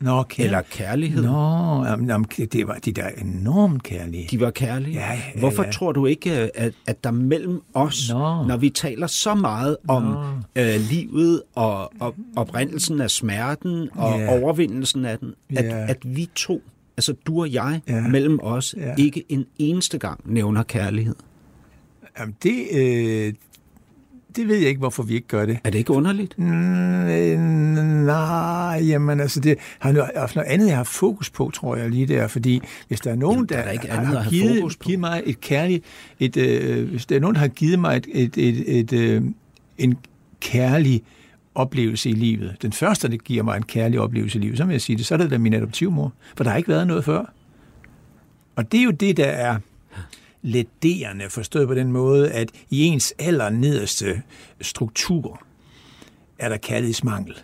[0.00, 0.44] Nå, kær...
[0.44, 1.22] eller kærlighed.
[1.24, 4.28] Nå, jamen, jamen, det var de der enormt kærlige.
[4.30, 4.94] De var kærlige.
[4.94, 5.40] Ja, ja, ja.
[5.40, 8.44] Hvorfor tror du ikke, at, at der mellem os, Nå.
[8.46, 10.16] når vi taler så meget om
[10.56, 14.40] øh, livet og, og oprindelsen af smerten og Ja.
[14.42, 15.86] overvindelsen af den, at, Ja.
[15.88, 16.62] at vi to,
[16.96, 18.00] altså du og jeg, Ja.
[18.08, 18.94] mellem os, Ja.
[18.98, 21.14] ikke en eneste gang nævner kærlighed?
[22.18, 23.32] Jamen, det, øh,
[24.36, 25.58] det ved jeg ikke, hvorfor vi ikke gør det.
[25.64, 26.38] Er det ikke underligt?
[26.38, 26.44] Mm,
[28.04, 31.90] nej, jamen altså, det har noget, altså noget andet, jeg har fokus på, tror jeg
[31.90, 34.20] lige der, fordi hvis der er nogen, Jamen, der der, er ikke har- andet har
[34.22, 34.84] have givet, fokus på.
[34.84, 35.84] givet mig et kærligt,
[36.20, 39.22] et, øh, hvis der er nogen, der har givet mig et, et, et, et, øh,
[39.78, 39.96] en
[40.40, 41.02] kærlig
[41.54, 44.72] oplevelse i livet, den første, der giver mig en kærlig oplevelse i livet, så vil
[44.74, 47.04] jeg sige det, så er det da min adoptivmor, for der har ikke været noget
[47.04, 47.32] før.
[48.56, 49.56] Og det er jo det, der er
[50.46, 54.22] ledderende, forstået på den måde, at i ens aller nederste
[54.60, 55.42] struktur
[56.38, 57.34] er der kærlighedsmangel.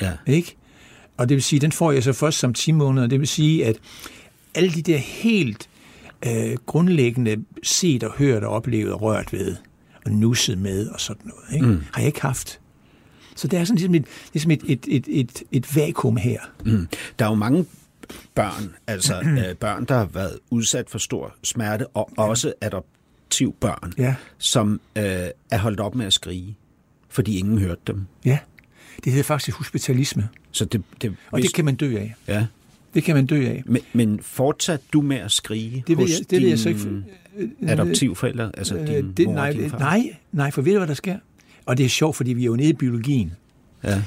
[0.00, 0.12] Ja.
[0.26, 0.56] Ikke?
[1.16, 3.06] Og det vil sige, den får jeg så først som 10 måneder.
[3.06, 3.76] Det vil sige, at
[4.54, 5.68] alle de der helt
[6.26, 9.56] øh, grundlæggende set og hørt og oplevet og rørt ved,
[10.04, 11.66] og nusset med og sådan noget, ikke?
[11.66, 11.82] Mm.
[11.92, 12.60] har jeg ikke haft.
[13.36, 16.40] Så det er sådan ligesom et, ligesom et, et, et, et, et vakuum her.
[16.64, 16.88] Mm.
[17.18, 17.66] Der er jo mange
[18.34, 24.14] børn, altså øh, børn, der har været udsat for stor smerte, og også adoptivbørn, Ja.
[24.38, 25.02] som øh,
[25.50, 26.56] er holdt op med at skrige,
[27.08, 28.06] fordi ingen hørte dem.
[28.24, 28.38] Ja,
[29.04, 32.14] det hedder faktisk hospitalisme, Så det, det, og det kan man dø af.
[32.28, 32.46] ja.
[32.94, 33.62] Det kan man dø af.
[33.66, 37.04] men, men fortsat du med at skrige Det ved jeg, det ved jeg så ikke.
[37.68, 39.78] adoptivforældre, altså Øh, din det, mor nej, og din far?
[39.78, 41.18] nej, nej, for ved du, hvad der sker?
[41.66, 43.32] Og det er sjovt, fordi vi er jo nede i biologien.
[43.84, 44.02] Ja.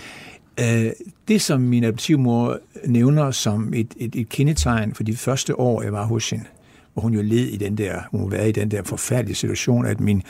[0.60, 0.92] Øh,
[1.28, 5.94] det, som min adoptivmor nævner som et, et, et kendetegn for de første år, jeg
[5.94, 6.46] var hos hende,
[6.94, 10.00] hvor hun jo led i den der, hun var i den der forfærdelige situation, at
[10.00, 10.24] min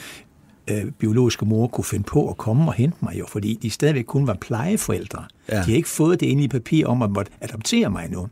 [0.70, 4.06] øh, biologiske mor kunne finde på at komme og hente mig jo, fordi de stadigvæk
[4.06, 5.26] kun var plejeforældre.
[5.50, 5.56] Ja.
[5.56, 8.28] De har ikke fået det endelige papir om at måtte adoptere mig nu.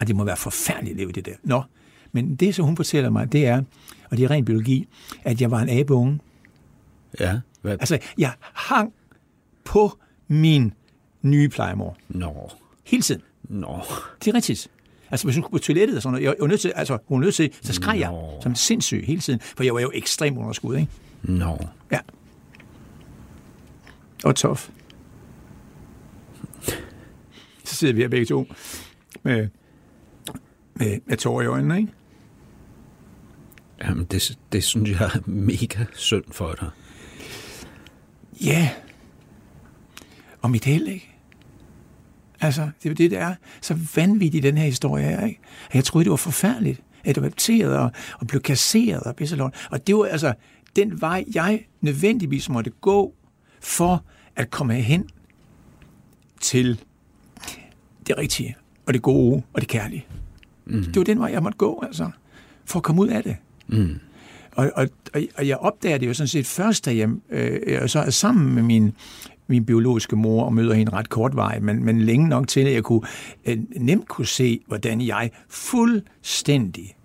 [0.00, 1.32] Og det må være forfærdeligt at leve i det der.
[1.42, 1.62] Nå,
[2.12, 3.62] men det, som hun fortæller mig, det er,
[4.10, 4.88] og det er ren biologi,
[5.24, 6.18] at jeg var en abeunge.
[7.20, 7.38] ja.
[7.62, 7.72] Hvad?
[7.72, 8.92] Altså, jeg hang
[9.64, 10.72] på min
[11.30, 11.96] nye plejemor.
[12.08, 12.50] Nå,
[12.84, 13.22] Hele tiden.
[13.42, 13.80] nå.
[14.24, 14.68] Det er rigtigt.
[15.10, 17.20] Altså, hvis hun skulle på toilettet og sådan noget, jeg var nødt til, altså, hun
[17.20, 18.40] var nødt til, så skreg jeg Nå.
[18.42, 20.88] som sindssyg hele tiden, for jeg var jo ekstrem underskud, ikke?
[21.22, 21.58] Nå.
[21.92, 21.98] Ja.
[24.24, 24.70] Og tof.
[27.64, 28.46] Så sidder vi her begge to
[29.22, 29.48] med,
[30.74, 31.92] med, med tårer i øjnene, ikke?
[33.84, 36.70] Jamen, det, det synes jeg er mega synd for dig.
[38.44, 38.70] Ja.
[40.42, 41.17] Og mit held, ikke?
[42.40, 45.40] Altså, det er jo det, der er så vanvittigt i den her historie her, ikke?
[45.74, 46.82] Jeg troede, det var forfærdeligt.
[47.04, 49.68] At jeg var adopteret og, og blev kasseret og pisselort.
[49.70, 50.34] Og det var altså
[50.76, 53.14] den vej, jeg nødvendigvis måtte gå
[53.60, 54.04] for
[54.36, 55.08] at komme hen
[56.40, 56.80] til
[58.06, 60.06] det rigtige, og det gode, og det kærlige.
[60.66, 60.84] Mm.
[60.84, 62.10] Det var den vej, jeg måtte gå, altså,
[62.64, 63.36] for at komme ud af det.
[63.66, 63.98] Mm.
[64.52, 64.88] Og, og,
[65.36, 68.54] og, jeg opdager det jo sådan set først, da jeg øh, jeg så er sammen
[68.54, 68.92] med min
[69.48, 72.82] min biologiske mor og møder hende ret kortvarigt, men, men længe nok til, at jeg
[72.84, 73.00] kunne
[73.46, 76.96] øh, nemt kunne se, hvordan jeg fuldstændig,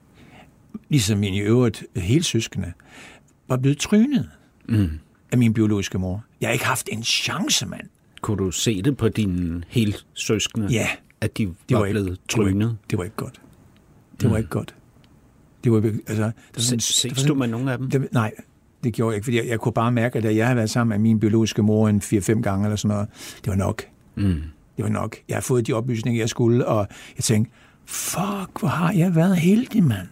[0.89, 2.73] ligesom min i øvrigt hele søskende,
[3.47, 4.29] var blevet trynet
[4.69, 4.89] mm.
[5.31, 6.23] af min biologiske mor.
[6.41, 7.87] Jeg har ikke haft en chance, mand.
[8.21, 10.67] Kunne du se det på dine helt søskende?
[10.67, 10.87] Ja.
[11.21, 12.65] At de Det var, var, blevet ikke, det, var trynet?
[12.65, 13.41] ikke, det var ikke godt.
[14.21, 14.75] Det var ikke godt.
[15.63, 17.77] Det var, ikke- altså, der var sådan- der var Ses sådan- du med nogle af
[17.77, 17.89] dem?
[17.89, 18.31] Det, nej,
[18.83, 20.69] det gjorde jeg ikke, fordi jeg, jeg kunne bare mærke, at da jeg havde været
[20.69, 23.09] sammen med min biologiske mor en 4-5 gange eller sådan noget,
[23.43, 23.83] det var nok.
[24.15, 24.41] Mm.
[24.77, 25.15] Det var nok.
[25.29, 27.51] Jeg har fået de oplysninger, jeg skulle, og jeg tænkte,
[27.85, 30.07] fuck, hvor har jeg været heldig, mand.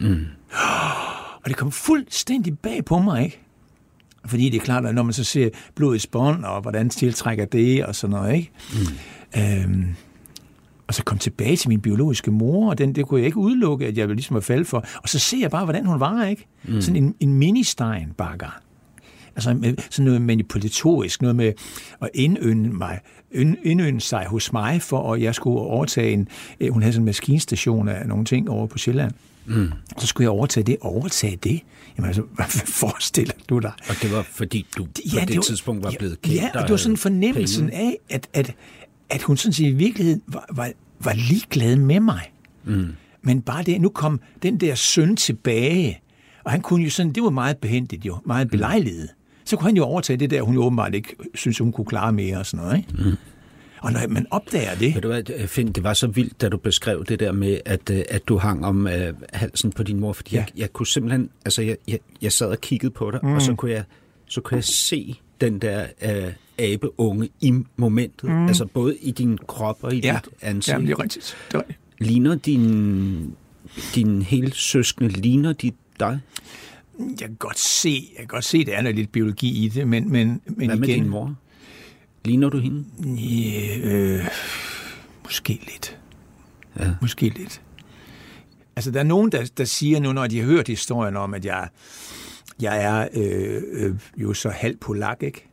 [0.00, 0.24] Mm.
[1.44, 3.40] Og det kom fuldstændig bag på mig, ikke?
[4.26, 7.84] Fordi det er klart, at når man så ser blodets bånd, og hvordan tiltrækker det,
[7.84, 8.50] og sådan noget, ikke?
[8.72, 9.40] Mm.
[9.40, 9.96] Øhm,
[10.88, 13.86] og så kom tilbage til min biologiske mor, og den, det kunne jeg ikke udelukke,
[13.86, 14.84] at jeg ville ligesom var faldet for.
[15.02, 16.46] Og så ser jeg bare, hvordan hun var, ikke?
[16.64, 16.80] Mm.
[16.80, 18.60] Sådan en, en mini-Steinbacher.
[19.36, 21.52] Altså med, sådan noget manipulatorisk, noget med
[22.02, 23.00] at indønde mig,
[23.32, 26.28] ind- indønde sig hos mig, for at jeg skulle overtage en,
[26.60, 29.12] øh, hun havde sådan en maskinstation af nogle ting over på Sjælland.
[29.46, 29.68] Mm.
[29.98, 30.76] Så skulle jeg overtage det.
[30.80, 31.60] Overtage det?
[31.96, 33.72] Jamen altså, hvad forestiller du dig?
[33.88, 36.36] Og det var fordi, du ja, på det, var- tidspunkt var blevet kendt.
[36.36, 38.52] Ja, og det var sådan fornemmelsen af, at, at,
[39.10, 42.32] at hun sådan set i virkeligheden var, var, var ligeglad med mig.
[42.64, 42.86] Mm.
[43.22, 46.00] Men bare det, nu kom den der søn tilbage,
[46.44, 49.14] og han kunne jo sådan, det var meget behendigt jo, meget belejligt.
[49.44, 52.12] Så kunne han jo overtage det der, hun jo åbenbart ikke synes, hun kunne klare
[52.12, 52.78] mere og sådan noget.
[52.78, 53.10] Ikke?
[53.10, 53.16] Mm.
[53.80, 56.56] Og når man opdager det, Ved du hvad, Finn, det var så vildt, da du
[56.56, 60.12] beskrev det der med, at, øh, at du hang om øh, halsen på din mor,
[60.12, 60.40] fordi Ja.
[60.40, 60.44] ja.
[60.54, 63.32] jeg, jeg kunne simpelthen, altså jeg, jeg, jeg sad og kiggede på dig, mm.
[63.32, 63.84] og så kunne jeg,
[64.28, 68.46] så kunne jeg se den der øh, abeunge i momentet, mm.
[68.46, 70.78] altså både i din krop og i ja, dit ansigt.
[70.78, 71.36] ja, det er rigtigt.
[71.48, 71.78] Det er rigtigt.
[71.98, 73.34] Ligner din,
[73.94, 76.20] din hele søskende, ligner de dig?
[76.98, 79.88] Jeg kan godt se, jeg kan godt se, der er noget lidt biologi i det,
[79.88, 81.34] men, men, men Hvad med igen, din mor?
[82.24, 82.84] Ligner du hende?
[83.20, 84.24] Ja, øh,
[85.24, 85.98] måske lidt.
[86.78, 86.94] Ja.
[87.00, 87.60] Måske lidt.
[88.76, 91.44] Altså, der er nogen, der, der siger nu, når de har hørt historien om, at
[91.44, 91.68] jeg,
[92.62, 95.46] jeg er øh, øh, jo så halv polak, ikke?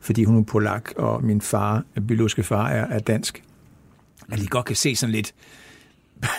[0.00, 3.42] Fordi hun er polak, og min far, biologiske far, er, er dansk.
[4.32, 5.34] At de godt kan se sådan lidt,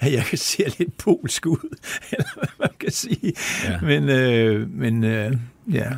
[0.00, 1.76] at jeg kan se lidt polsk ud,
[2.12, 3.32] eller hvad man kan sige.
[3.64, 3.80] Ja.
[3.80, 5.36] Men, øh, men øh,
[5.72, 5.90] ja.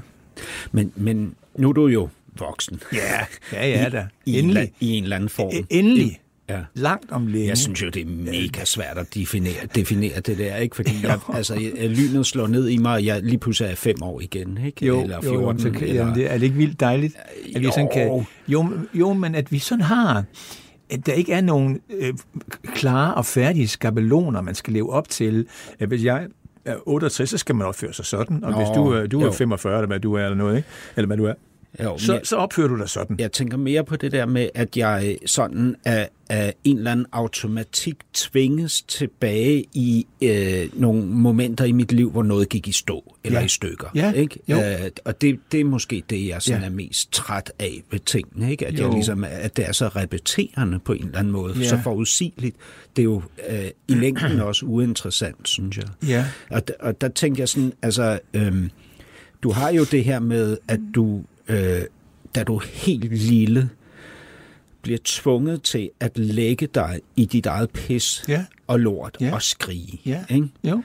[0.72, 2.80] Men, men nu er du jo voksen.
[2.92, 4.06] Ja, ja, ja da.
[4.26, 4.62] I, en, Endelig.
[4.68, 5.48] la- I en eller anden form.
[5.54, 6.20] E- Endelig.
[6.48, 6.60] Ja.
[6.74, 7.48] Langt om længe.
[7.48, 10.76] Jeg synes jo, det er mega svært at definere, definere det der, ikke?
[10.76, 14.02] Fordi jeg, altså, jeg, lynet slår ned i mig, og jeg lige pludselig er fem
[14.02, 14.86] år igen, ikke?
[14.86, 15.94] Jo, eller jo, 14, jo, så kan, eller...
[16.00, 17.14] jamen, det, er det ikke vildt dejligt?
[17.54, 18.24] At vi sådan kan, Jo.
[18.48, 20.24] jo, jo, men at vi sådan har,
[20.90, 22.14] at der ikke er nogen øh,
[22.74, 25.46] klare og færdige skabeloner, man skal leve op til.
[25.78, 26.26] At hvis jeg
[26.64, 29.24] er 68, så skal man opføre sig sådan, og Nå, hvis du, er- du er
[29.24, 29.32] jo.
[29.32, 30.68] 45, eller hvad du er, eller noget, ikke?
[30.96, 31.34] eller hvad du er,
[31.82, 33.16] Jo, så, jeg, så opfører du dig sådan.
[33.20, 37.06] jeg tænker mere på det der med, at jeg sådan af, af en eller anden
[37.12, 43.14] automatik tvinges tilbage i øh, nogle momenter i mit liv, hvor noget gik i stå
[43.24, 43.44] eller Ja.
[43.44, 43.86] i stykker.
[43.94, 44.38] Ja, Ikke?
[44.48, 44.56] jo.
[44.56, 46.66] Øh, og det, det er måske det, jeg sådan Ja.
[46.66, 48.50] er mest træt af ved tingene.
[48.50, 48.66] Ikke?
[48.66, 48.84] At, Jo.
[48.84, 51.64] jeg ligesom, at det er så repeterende på en eller anden måde, Ja.
[51.68, 52.56] så forudsigeligt.
[52.96, 55.86] Det er jo øh, i længden også uinteressant, synes jeg.
[56.08, 56.26] Ja.
[56.50, 58.70] Og, og der tænker jeg sådan, altså, øhm,
[59.42, 61.82] du har jo det her med, at du, øh,
[62.34, 63.70] da du helt lille,
[64.82, 68.44] bliver tvunget til at lægge dig i dit eget pis Ja.
[68.66, 69.34] og lort Ja.
[69.34, 70.00] og skrige.
[70.06, 70.24] Ja.
[70.30, 70.48] Ikke?
[70.64, 70.82] Jo.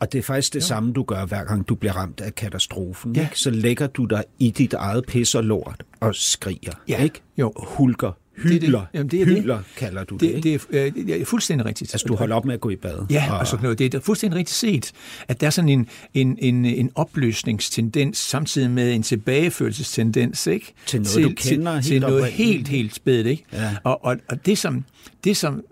[0.00, 0.66] Og det er faktisk det jo.
[0.66, 3.16] samme, du gør, hver gang du bliver ramt af katastrofen.
[3.16, 3.22] Ja.
[3.22, 3.38] Ikke?
[3.40, 6.72] Så lægger du dig i dit eget pis og lort og skriger.
[6.88, 7.02] Ja.
[7.02, 7.20] Ikke?
[7.38, 7.52] Jo.
[7.56, 8.12] Hulker.
[8.44, 8.86] Er det.
[8.94, 9.64] Jamen, det er det.
[9.76, 10.20] Kalder du det.
[10.20, 10.60] Det, ikke?
[10.72, 11.94] det, er, øh, det er fuldstændig rigtigt.
[11.94, 13.06] altså, du holder op med at gå i bad.
[13.10, 13.78] Ja, og sådan noget.
[13.78, 14.92] Det er fuldstændig rigtigt set,
[15.28, 20.72] at der er sådan en, en, en, en opløsningstendens, samtidig med en tilbageførelsestendens, ikke?
[20.86, 22.48] Til noget, du kender til, til helt noget oprindeligt.
[22.48, 23.44] helt, helt spædt, ikke?
[23.52, 23.76] Ja.
[23.84, 24.84] Og, og, og det, som,
[25.24, 25.62] det som,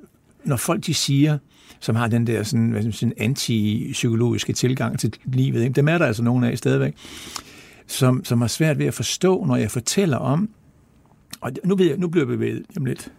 [0.45, 1.39] når folk de siger,
[1.81, 5.73] som har den der sådan, hvad sige, antipsykologiske tilgang til livet, ikke?
[5.73, 6.95] dem er der altså nogen af stadigvæk,
[7.87, 10.49] som, som har svært ved at forstå, når jeg fortæller om,
[11.41, 13.13] og nu, ved jeg, nu bliver jeg bevæget om lidt.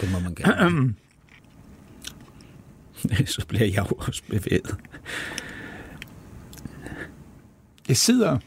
[0.00, 0.94] Det må man gerne.
[3.26, 4.76] så bliver jeg også bevæget.
[7.88, 8.38] Jeg sidder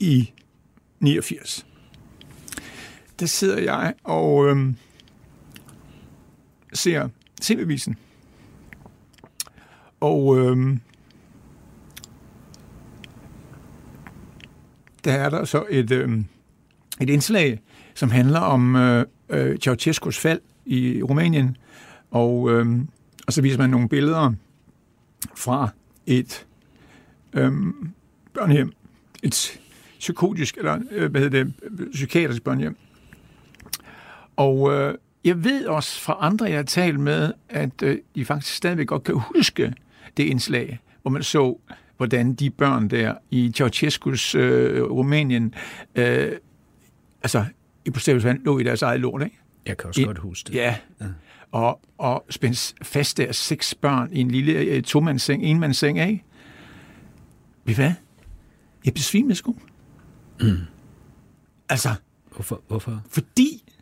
[0.00, 0.32] i
[1.00, 1.66] 89.
[3.20, 4.76] Der sidder jeg og øhm,
[6.72, 7.08] ser
[7.40, 7.96] TV-visen.
[10.00, 10.80] Og øhm,
[15.04, 16.18] der er der så et, øh,
[17.00, 17.60] et indslag,
[17.94, 21.56] som handler om øh, øh, Ceausescus fald i Rumænien.
[22.10, 22.66] Og, øh,
[23.26, 24.32] og så viser man nogle billeder
[25.36, 25.68] fra
[26.06, 26.46] et
[27.32, 27.52] øh,
[28.34, 28.72] børnehjem.
[29.22, 29.60] Et
[29.98, 31.54] psykotisk, eller øh, hvad hedder det,
[31.92, 32.76] psykiatrisk børnehjem.
[34.36, 38.54] Og øh, jeg ved også fra andre, jeg har talt med, at øh, de faktisk
[38.54, 39.74] stadigvæk godt kan huske
[40.16, 41.58] det indslag, hvor man så,
[42.00, 45.54] hvordan de børn der i Ceausescu's øh, Rumænien,
[45.94, 46.32] øh,
[47.22, 47.44] altså
[47.84, 49.38] i bogstaveligt lå i deres eget lort, ikke?
[49.66, 50.54] Jeg kan også I, godt huske det.
[50.54, 51.06] Ja, ja.
[51.52, 56.24] Og, og spændt fast der seks børn i en lille øh, tomandsseng, enmandsseng, ikke?
[57.64, 57.92] Ved hvad?
[58.84, 59.56] Jeg besvimede sgu.
[60.40, 60.56] Mm.
[61.68, 61.88] Altså.
[62.34, 62.62] Hvorfor?
[62.68, 63.02] Hvorfor?
[63.10, 63.74] Fordi,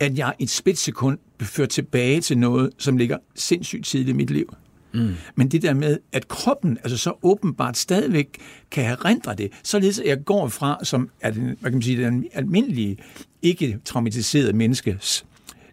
[0.00, 4.30] at jeg et splitsekund blev ført tilbage til noget, som ligger sindssygt tidligt i mit
[4.30, 4.54] liv.
[4.92, 5.14] Mm.
[5.34, 8.38] Men det der med, at kroppen altså så åbenbart stadigvæk
[8.70, 11.82] kan have rendret det, således at jeg går fra, som er den, hvad kan man
[11.82, 12.96] sige, den almindelige,
[13.42, 15.24] ikke traumatiserede menneskes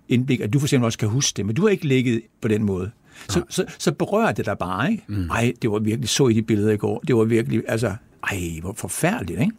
[0.09, 2.47] indblik, at du for eksempel også kan huske det, men du har ikke ligget på
[2.47, 2.91] den måde.
[3.29, 5.03] Så, så, så berører det dig bare, ikke?
[5.07, 5.29] Mm.
[5.29, 8.59] Ej, det var virkelig, så i de billeder i går, det var virkelig, altså, ej,
[8.61, 9.51] hvor forfærdeligt, ikke?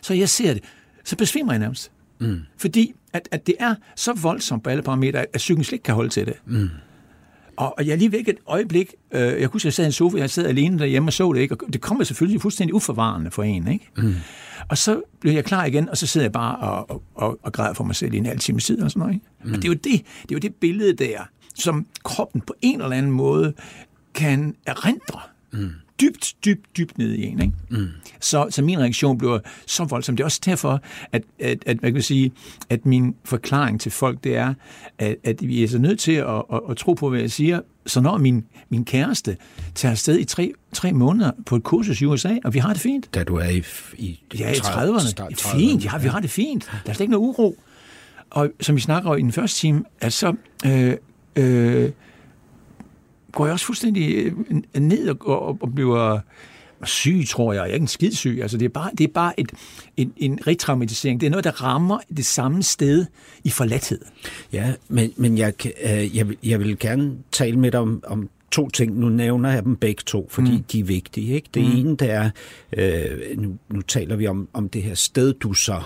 [0.00, 0.62] Så jeg ser det,
[1.04, 1.90] så besvimer jeg nærmest.
[2.18, 2.40] Mm.
[2.58, 5.94] Fordi at, at det er så voldsomt på alle parametre, at psyken slet ikke kan
[5.94, 6.34] holde til det.
[6.46, 6.68] Mm.
[7.62, 10.18] Og, og jeg lige væk et øjeblik, øh, jeg kunne jeg sad i en sofa,
[10.18, 11.54] jeg sad alene derhjemme og så det, ikke?
[11.54, 13.68] og det kommer selvfølgelig fuldstændig uforvarende for en.
[13.68, 13.90] Ikke?
[13.96, 14.14] Mm.
[14.68, 17.74] Og så blev jeg klar igen, og så sidder jeg bare og, og, og græder
[17.74, 19.14] for mig selv i en halv time tid og sådan noget.
[19.14, 19.26] Ikke?
[19.44, 19.52] Mm.
[19.52, 19.84] Og det er, jo det,
[20.22, 21.18] det er jo det billede der,
[21.54, 23.52] som kroppen på en eller anden måde
[24.14, 25.20] kan erindre.
[25.52, 27.40] Mm dybt, dybt, dybt ned i en.
[27.40, 27.54] Ikke?
[27.68, 27.88] Mm.
[28.20, 30.16] Så, så min reaktion bliver så voldsom.
[30.16, 32.32] Det er også derfor, at, at, at, at, kan sige,
[32.70, 34.54] at min forklaring til folk, det er,
[34.98, 37.60] at, at vi er så nødt til at, at, at tro på, hvad jeg siger.
[37.86, 39.36] Så når min, min kæreste
[39.74, 42.82] tager afsted i tre, tre måneder på et kursus i USA, og vi har det
[42.82, 43.14] fint.
[43.14, 43.62] Da du er i,
[43.98, 45.20] i, ja, i 30'erne.
[45.20, 45.56] 30'erne.
[45.56, 46.64] Fint, ja, vi har det fint.
[46.84, 47.56] Der er slet ikke noget uro.
[48.30, 50.34] Og som vi snakker i den første time, at så...
[50.66, 50.96] Øh,
[51.36, 51.90] øh,
[53.32, 54.32] går jeg også fuldstændig øh,
[54.82, 56.20] ned og, og, og bliver
[56.84, 57.60] syg, tror jeg.
[57.60, 58.38] Jeg er ikke en skid syg.
[58.42, 59.52] Altså, det er bare, det er bare et,
[59.96, 61.20] en, en retraumatisering.
[61.20, 63.06] Det er noget, der rammer det samme sted
[63.44, 64.00] i forladthed.
[64.52, 68.28] Ja, men, men jeg, øh, jeg, vil, jeg vil gerne tale med dig om, om
[68.50, 68.98] to ting.
[68.98, 70.62] Nu nævner jeg dem begge to, fordi mm.
[70.62, 71.34] de er vigtige.
[71.34, 71.48] Ikke?
[71.54, 71.76] Det mm.
[71.76, 72.30] ene, det er,
[72.72, 75.82] øh, nu, nu taler vi om, om det her sted, du så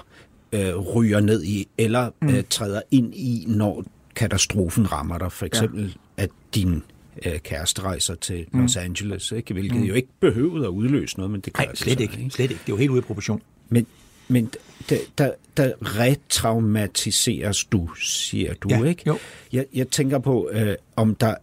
[0.52, 2.28] øh, ryger ned i, eller mm.
[2.28, 5.32] øh, træder ind i, når katastrofen rammer dig.
[5.32, 6.22] For eksempel, ja.
[6.22, 6.82] at din
[7.26, 8.60] øh, kæreste rejser til mm.
[8.60, 9.52] Los Angeles, ikke?
[9.52, 9.84] hvilket mm.
[9.84, 12.24] jo ikke behøvede at udløse noget, men det gør Nej, slet det så, ikke.
[12.24, 12.34] ikke.
[12.34, 12.60] Slet ikke.
[12.66, 13.42] Det er jo helt ude af proportion.
[13.68, 13.86] Men,
[14.28, 14.50] men
[14.88, 19.02] der, der, der retraumatiseres du, siger du, ja, ikke?
[19.06, 19.18] Jo.
[19.52, 21.34] Jeg, jeg tænker på, øh, om der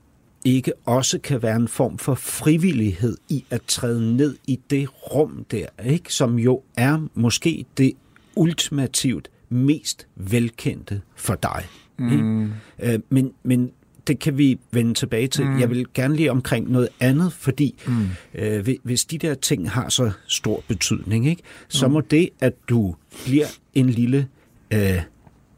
[0.45, 5.45] ikke også kan være en form for frivillighed i at træde ned i det rum
[5.51, 6.13] der, ikke?
[6.13, 7.93] som jo er måske det
[8.35, 11.65] ultimativt mest velkendte for dig.
[11.97, 12.51] Mm.
[12.79, 13.71] Øh, men, men
[14.07, 15.45] det kan vi vende tilbage til.
[15.45, 15.59] Mm.
[15.59, 18.07] Jeg vil gerne lige omkring noget andet, fordi mm.
[18.35, 21.93] øh, hvis de der ting har så stor betydning, ikke, så mm.
[21.93, 24.27] må det, at du bliver en lille
[24.73, 25.01] øh,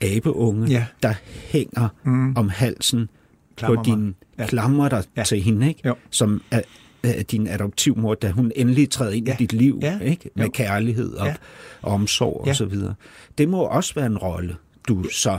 [0.01, 0.85] abeunge, ja.
[1.03, 2.35] der hænger mm.
[2.37, 3.09] om halsen
[3.55, 4.45] klammer på din ja.
[4.47, 5.23] klammer dig ja.
[5.23, 6.61] til hende, ikke, som er,
[7.03, 9.33] er din adoptivmor, da hun endelig træder ind ja.
[9.33, 9.99] i dit liv ja.
[9.99, 10.51] ikke, med jo.
[10.53, 11.35] kærlighed og, ja.
[11.81, 12.51] og omsorg ja.
[12.51, 12.73] osv.
[13.37, 14.55] Det må også være en rolle,
[14.87, 15.37] du så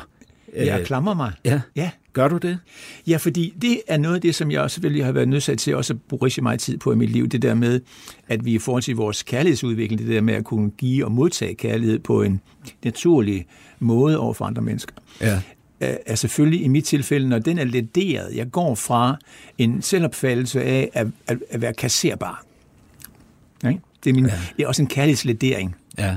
[0.57, 1.33] jeg øh, klamrer mig.
[1.45, 1.61] Ja.
[1.77, 1.91] ja.
[2.17, 2.59] Gør du det?
[3.07, 5.93] Ja, fordi det er noget af det, som jeg selvfølgelig har været nødt til også
[5.93, 7.29] at bruge rigtig meget tid på i mit liv.
[7.29, 7.81] Det der med,
[8.29, 11.55] at vi i forhold til vores kærlighedsudvikling, det der med at kunne give og modtage
[11.55, 12.41] kærlighed på en
[12.85, 13.47] naturlig
[13.79, 14.95] måde over for andre mennesker.
[15.21, 15.43] Ja
[15.81, 19.17] er selvfølgelig i mit tilfælde, når den er lederet, jeg går fra
[19.59, 22.45] en selvopfattelse af at, at, at være kasserbar.
[23.63, 23.73] Ja?
[24.05, 24.41] Det, er min, ja.
[24.57, 25.77] det er også en kærlighedsledering.
[25.99, 26.17] Ja.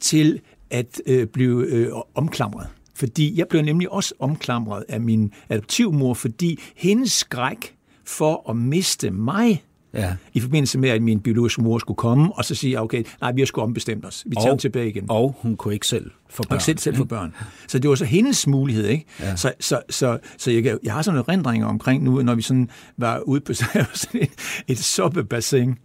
[0.00, 2.66] Til at øh, blive øh, omklamret.
[2.98, 9.10] Fordi jeg blev nemlig også omklamret af min adoptivmor, fordi hendes skræk for at miste
[9.10, 9.62] mig
[9.94, 10.14] Ja.
[10.34, 13.40] I forbindelse med, at min biologiske mor skulle komme, og så sige, okay, nej, vi
[13.40, 14.24] har sgu ombestemt os.
[14.26, 15.04] Vi tager og, tilbage igen.
[15.08, 16.56] Og hun kunne ikke selv få børn.
[16.56, 17.34] Og selv, selv få børn.
[17.68, 19.04] Så det var så hendes mulighed, ikke?
[19.20, 19.36] Ja.
[19.36, 22.70] Så, så, så, så jeg, jeg har sådan nogle rendringer omkring nu, når vi sådan
[22.96, 24.30] var ude på sådan et,
[24.68, 25.76] et soppebassin,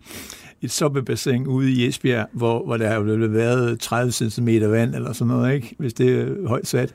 [0.63, 5.27] et soppebassin ude i Esbjerg, hvor, hvor der har været 30 cm vand eller sådan
[5.33, 5.75] noget, ikke?
[5.79, 6.89] hvis det er højt sat.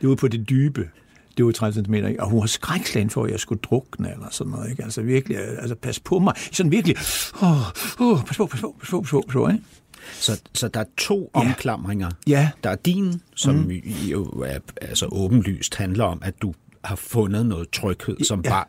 [0.00, 0.88] Det er ude på det dybe.
[1.36, 2.22] Det var 30 cm, ikke?
[2.22, 4.70] og hun var skrækslagen for, at jeg skulle drukne eller sådan noget.
[4.70, 4.84] Ikke?
[4.84, 6.34] Altså virkelig, altså pas på mig.
[6.52, 6.96] Sådan virkelig,
[7.42, 7.50] åh,
[8.00, 9.62] åh, pas på, pas på, pas på, pas på, pas på ikke?
[10.12, 11.40] Så, så der er to ja.
[11.40, 12.10] omklamringer.
[12.26, 12.50] Ja.
[12.64, 13.70] Der er din, som mm.
[14.10, 18.50] jo er, altså åbenlyst handler om, at du har fundet noget tryghed, som ja.
[18.50, 18.64] bare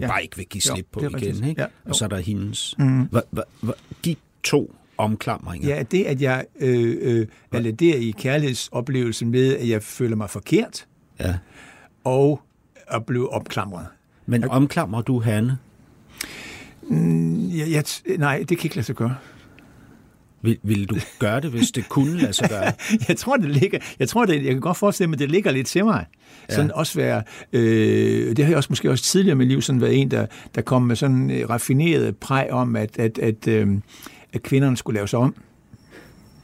[0.00, 0.12] du ja.
[0.12, 1.14] bare ikke vil give slip jo, på igen.
[1.14, 1.46] Rigtigt.
[1.46, 1.60] Ikke?
[1.62, 2.74] Ja, og så er der hendes.
[2.78, 3.02] Mm.
[3.02, 3.72] Hva, hva, hva,
[4.04, 5.68] de to omklamringer.
[5.68, 10.30] Ja, det at jeg øh, øh, er der i kærlighedsoplevelsen med, at jeg føler mig
[10.30, 10.86] forkert,
[11.20, 11.34] ja.
[12.04, 12.40] og
[12.86, 13.86] at blive omklamret.
[14.26, 15.58] Men jeg, omklamrer du Hanne?
[16.82, 17.84] Mm, ja, jeg,
[18.18, 19.16] nej, det kan ikke lade sig gøre.
[20.42, 22.72] Vil, ville du gøre det, hvis det kunne lade sig gøre?
[23.08, 25.50] jeg tror, det ligger, jeg tror, det, jeg kan godt forestille mig, at det ligger
[25.50, 26.06] lidt til mig.
[26.50, 29.80] Sådan også være, øh, det har jeg også måske også tidligere i mit liv sådan
[29.80, 33.68] været en, der, der kom med sådan en raffineret præg om, at, at, at, øh,
[34.32, 35.34] at kvinderne skulle laves om.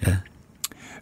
[0.07, 0.17] Ja.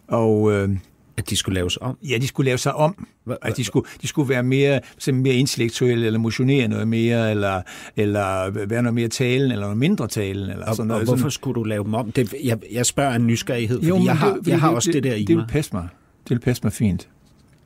[0.07, 0.69] Og øh,
[1.17, 1.97] At de skulle laves om?
[2.09, 3.07] ja, de skulle lave sig om.
[3.29, 4.79] Hva- At de skulle, de skulle være mere,
[5.13, 7.61] mere intellektuelle, eller motionere noget mere, eller,
[7.97, 11.07] eller være noget mere talen, eller noget mindre talen, eller Og, sådan og noget.
[11.07, 11.31] hvorfor sådan.
[11.31, 12.11] skulle du lave dem om?
[12.11, 14.91] Det, jeg, jeg spørger af nysgerrighed, fordi Jo, jeg har, det- jeg har det- også
[14.91, 15.47] det, der i Det vil mig.
[15.49, 15.87] passe mig.
[16.23, 17.07] Det vil passe mig fint.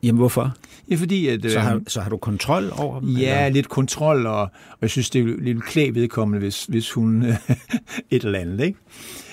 [0.04, 0.54] Jamen hvorfor?
[0.90, 1.52] Ja, fordi at...
[1.52, 3.10] Så har, så har du kontrol over dem?
[3.10, 3.50] Ja, eller?
[3.54, 7.24] lidt kontrol, og, og jeg synes, det er lidt klæg vedkommende, hvis, hvis hun
[8.12, 8.78] et eller andet, ikke?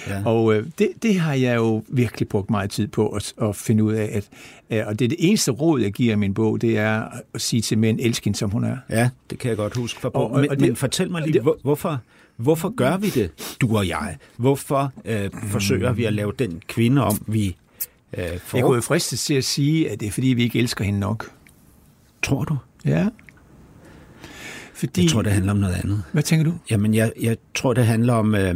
[0.09, 0.22] Ja.
[0.24, 3.85] Og øh, det, det har jeg jo virkelig brugt meget tid på at, at finde
[3.85, 4.29] ud af, at,
[4.79, 7.03] øh, og det er det eneste råd, jeg giver i min bog, det er
[7.35, 8.77] at sige til mænd, elsk hende, som hun er.
[8.90, 10.35] Ja, det kan jeg godt huske fra Og- bogen.
[10.35, 12.00] og- Men, og det- men fortæl mig lige, det- hvor, hvorfor,
[12.37, 14.16] hvorfor gør vi det, du og jeg?
[14.37, 17.57] Hvorfor øh, forsøger vi at lave den kvinde om, vi
[18.18, 18.59] øh, får?
[18.59, 21.00] Jeg kunne jo fristes til at sige, at det er fordi, vi ikke elsker hende
[21.00, 21.31] nok.
[22.22, 22.57] Tror du?
[22.85, 23.09] Ja.
[24.74, 26.03] Fordi, Jeg tror, det handler om noget andet.
[26.12, 26.53] Hvad tænker du?
[26.70, 28.55] Jamen, jeg, jeg tror, det handler om øh,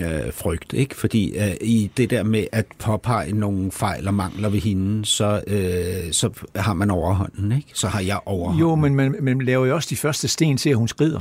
[0.00, 0.94] øh, frygt, ikke?
[0.96, 5.42] Fordi øh, i det der med at påpege nogle fejl og mangler ved hende, så,
[5.46, 7.68] øh, så har man overhånden, ikke?
[7.74, 8.60] Så har jeg overhånden.
[8.60, 11.20] Jo, men man, man laver jo også de første sten til, at hun skrider.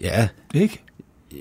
[0.00, 0.82] Ja, Ikke?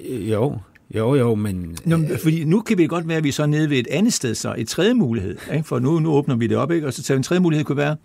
[0.10, 0.58] jo,
[0.96, 1.78] jo, jo, men...
[1.86, 3.88] Nå, men fordi nu kan vi godt være, at vi er så nede ved et
[3.88, 5.38] andet sted, så et tredje mulighed.
[5.54, 5.64] Ikke?
[5.64, 6.88] For nu, nu åbner vi det op, ikke?
[6.88, 7.96] og så tager vi en tredje mulighed kunne være,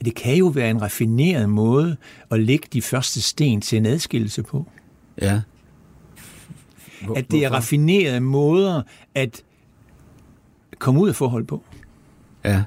[0.00, 1.96] at det kan jo være en raffineret måde
[2.30, 4.66] at lægge de første sten til en adskillelse på.
[5.22, 5.40] Ja.
[7.04, 7.56] Hvor, At det er hvorfor?
[7.56, 8.82] raffinerede måder
[9.14, 9.42] at
[10.78, 11.62] komme ud af forhold på.
[12.44, 12.62] Ja.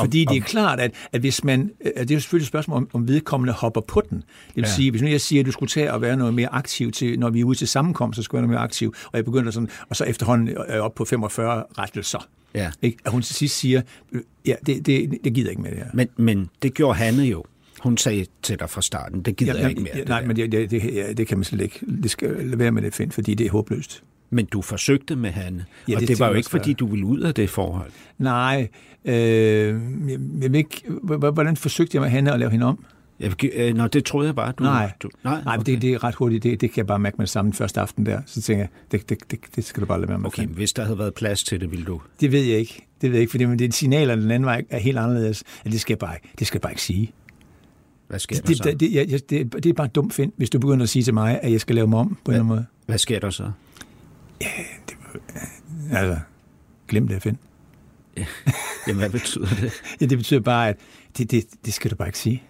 [0.00, 1.70] Fordi det er klart, at, at hvis man...
[1.80, 4.18] At det er jo selvfølgelig et spørgsmål, om, om vedkommende hopper på den.
[4.18, 4.68] Det vil Ja.
[4.74, 7.18] sige, hvis nu jeg siger, at du skulle tage og være noget mere aktiv, til,
[7.18, 9.24] når vi er ude til sammenkomst, så skulle jeg være noget mere aktiv, og jeg
[9.24, 12.28] begynder sådan, og så efterhånden er jeg op på 45 rettelser.
[12.54, 12.70] Ja.
[12.82, 12.98] Ikke?
[13.04, 13.82] At hun til sidst siger,
[14.12, 15.86] øh, ja, det, det, det gider ikke med det her.
[15.94, 17.44] Men, men det gjorde Hanne jo.
[17.80, 19.92] Hun sagde til dig fra starten, det gider Ja, jeg ikke mere.
[19.94, 20.26] ja, det nej, der.
[20.26, 21.80] men det, det, det, det kan man slet ikke.
[22.02, 24.02] Det skal lade være med det, Finn, fordi det er håbløst.
[24.30, 27.06] Men du forsøgte med Hanne, Ja, og det det, var jo ikke, fordi du ville
[27.06, 27.90] ud af det forhold.
[28.18, 28.68] Nej,
[29.04, 30.82] øh, jeg, jeg ikke,
[31.32, 32.84] hvordan forsøgte jeg med hende at lave hende om?
[33.20, 34.62] Jeg, øh, nå, det troede jeg bare, du...
[34.64, 34.92] Nej.
[35.02, 36.42] du, nej, Nej, men det, det er ret hurtigt.
[36.42, 38.20] Det, det kan jeg bare mærke med det samme første aften der.
[38.26, 40.26] Så tænker jeg, det, det, det, det skal du bare lade være med.
[40.26, 42.00] Okay, men hvis der havde været plads til det, ville du...
[42.20, 42.86] Det ved jeg ikke.
[43.00, 45.44] Det ved jeg ikke, fordi men det signaler den anden vej er helt anderledes.
[45.64, 47.12] Ja, det skal jeg bare ikke, det skal jeg bare ikke sige.
[48.08, 48.62] Hvad sker der Det, så?
[48.64, 51.14] det, det, jeg, det, det er bare dumt, Finn, hvis du begynder at sige til
[51.14, 52.64] mig, at jeg skal lave mig om på en eller anden måde.
[52.86, 53.50] Hvad sker der så?
[55.92, 56.18] Altså,
[56.88, 57.38] glem det, Finn.
[58.86, 59.72] Jamen, hvad betyder det?
[60.00, 60.76] Ja, det betyder bare, at
[61.18, 62.42] det, det, det skal du bare ikke sige.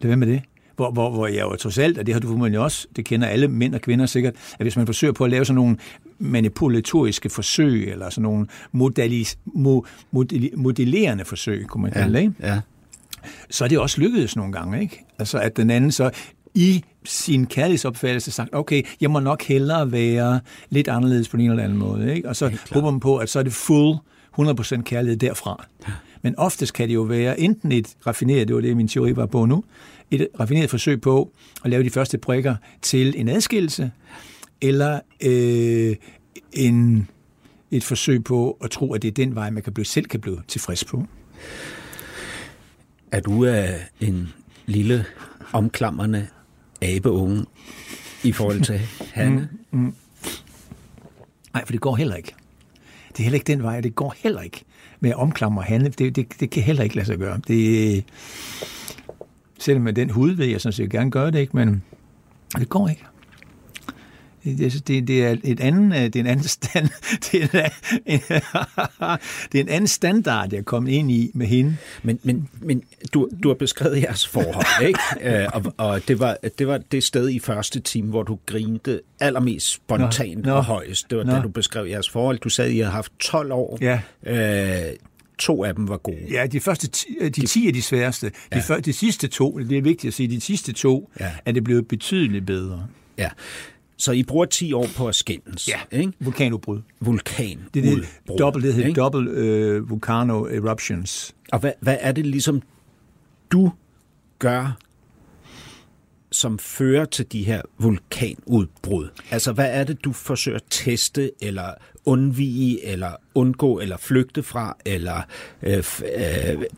[0.00, 0.42] Lad være med det.
[0.76, 3.28] Hvor, hvor, hvor jeg jo trods alt, og det har du formodentlig også, det kender
[3.28, 5.76] alle mænd og kvinder sikkert, at hvis man forsøger på at lave sådan nogle
[6.18, 12.34] manipulatoriske forsøg, eller sådan nogle modalis, mo, model, modellerende forsøg, kunne man kalde det, ikke?
[12.40, 12.60] ja.
[13.50, 15.04] så er det også lykkedes nogle gange, ikke?
[15.18, 16.10] Altså at den anden så
[16.58, 20.40] i sin kærlighedsopfattelse sagt, okay, jeg må nok hellere være
[20.70, 22.28] lidt anderledes på en eller anden måde, ikke?
[22.28, 23.96] Og så håber man på, at så er det full
[24.38, 25.66] 100% kærlighed derfra.
[26.22, 29.26] Men oftest kan det jo være enten et raffineret, det var det min teori var
[29.26, 29.64] på nu,
[30.10, 31.30] et raffineret forsøg på
[31.64, 33.90] at lave de første prikker til en adskillelse,
[34.60, 35.96] eller øh,
[36.52, 37.08] en,
[37.70, 40.20] et forsøg på at tro, at det er den vej, man kan blive, selv kan
[40.20, 41.04] blive tilfreds på.
[43.12, 44.28] Er du uh, en
[44.66, 45.04] lille,
[45.52, 46.26] omklamrende
[46.82, 47.44] abeunge
[48.22, 48.80] i forhold til
[49.14, 49.48] Hanne?
[51.52, 52.34] Nej, for det går heller ikke.
[53.08, 54.64] Det er heller ikke den vej, det går heller ikke
[55.00, 55.88] med at omklamre handle.
[55.88, 57.40] Det, det, det kan heller ikke lade sig gøre.
[57.48, 58.04] Det,
[59.58, 61.56] selvom med den hud vil jeg sådan set gerne gøre det, ikke?
[61.56, 61.82] men
[62.58, 63.04] det går ikke.
[64.56, 66.88] Det, det, det er et anden, det er en anden stand,
[67.32, 67.68] det er
[68.06, 68.20] en,
[69.52, 71.76] det er en anden standard, jeg er kommet ind i med hende.
[72.02, 72.82] Men, men, men
[73.14, 74.98] du, du har beskrevet jeres forhold, ikke?
[75.42, 79.00] Øh, og og det, var, det var det sted i første time, hvor du grinte
[79.20, 80.56] allermest spontant Nå, nå.
[80.56, 81.10] og højst.
[81.10, 81.32] Det var Nå.
[81.32, 82.38] da du beskrev jeres forhold.
[82.38, 83.78] Du sagde, at I havde haft 12 år.
[83.80, 84.00] Ja.
[84.26, 84.96] Øh,
[85.38, 86.16] to af dem var gode.
[86.30, 88.26] Ja, de første ti, de 10 er de sværeste.
[88.26, 88.58] De, Ja.
[88.60, 91.30] før, de sidste to, det er vigtigt at sige, de sidste to Ja.
[91.44, 92.86] er det blevet betydeligt bedre.
[93.18, 93.28] Ja.
[93.98, 96.12] Så I bruger 10 år på at skændes, ikke?
[96.20, 96.80] Vulkanudbrud.
[97.00, 97.58] Vulkan.
[97.74, 101.34] Det er det udbrud, dobbelt, det hedder dobbelt øh, volcano eruptions.
[101.52, 102.62] Og hvad, hvad er det ligesom,
[103.50, 103.72] du
[104.38, 104.78] gør,
[106.30, 109.08] som fører til de her vulkanudbrud?
[109.30, 111.74] Altså, hvad er det, du forsøger at teste, eller
[112.04, 115.22] undvige, eller undgå, eller flygte fra, eller
[115.62, 115.82] øh, øh,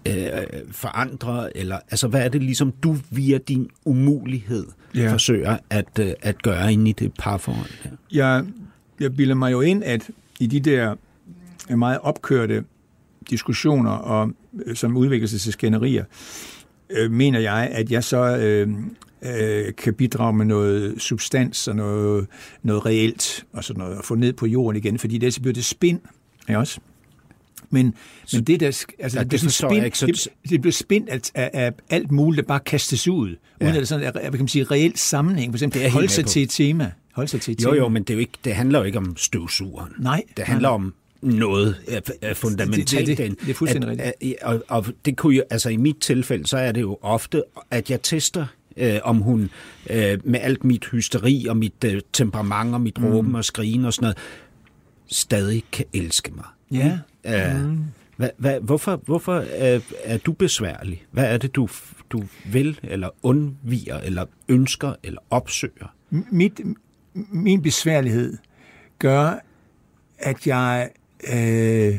[0.07, 1.57] øh, forandre?
[1.57, 5.12] Eller, altså, hvad er det ligesom, du via din umulighed Ja.
[5.12, 7.90] forsøger at, øh, at gøre inde i det parforhold her?
[8.12, 8.44] Jeg,
[9.01, 10.94] jeg bilder mig jo ind, at i de der
[11.76, 12.64] meget opkørte
[13.30, 14.32] diskussioner, og,
[14.66, 16.05] øh, som udvikler sig til skænderier,
[16.90, 18.68] øh, mener jeg, at jeg så øh,
[19.23, 22.27] øh, kan bidrage med noget substans og noget,
[22.62, 25.55] noget reelt og sådan noget, og få ned på jorden igen, fordi det så bliver
[25.55, 26.01] det spind,
[26.49, 26.81] ja også.
[27.73, 27.95] Men,
[28.33, 29.99] men det der, altså, Ja, det, det spind, ikke.
[29.99, 33.37] Så- det, det bliver spind af, af, af alt muligt, der bare kastes ud, uden
[33.61, 33.68] Ja.
[33.68, 35.53] at det sådan er, hvad kan man sige, reelt sammenhæng.
[35.53, 36.29] For eksempel, Det er jeg helt hold med sig på.
[36.31, 36.93] til et tema.
[37.12, 37.77] Hold sig til et Jo, tema.
[37.77, 39.93] jo, men det, er jo ikke, det handler jo ikke om støvsugeren.
[39.99, 40.23] Nej.
[40.37, 41.77] Det handler om noget
[42.23, 43.07] øh, fundamentalt.
[43.07, 45.97] Det- det- det- det er fuldstændig at, og, og det kunne jo, altså i mit
[46.01, 48.47] tilfælde, så er det jo ofte, at jeg tester,
[48.77, 49.51] øh, om hun
[49.91, 53.07] øh, med alt mit hysteri og mit øh, temperament og mit mm.
[53.07, 54.18] råben og skrigen og sådan noget,
[55.07, 56.45] stadig kan elske mig.
[56.71, 56.99] Ja.
[57.27, 57.79] Øh,
[58.16, 61.05] hvad, hvad, hvorfor hvorfor øh, er du besværlig?
[61.11, 61.68] Hvad er det, du,
[62.11, 65.95] du vil, eller undviger, eller ønsker, eller opsøger?
[66.11, 66.61] mit,
[67.14, 68.37] min besværlighed
[68.99, 69.45] gør,
[70.18, 70.91] at jeg...
[71.33, 71.99] Øh,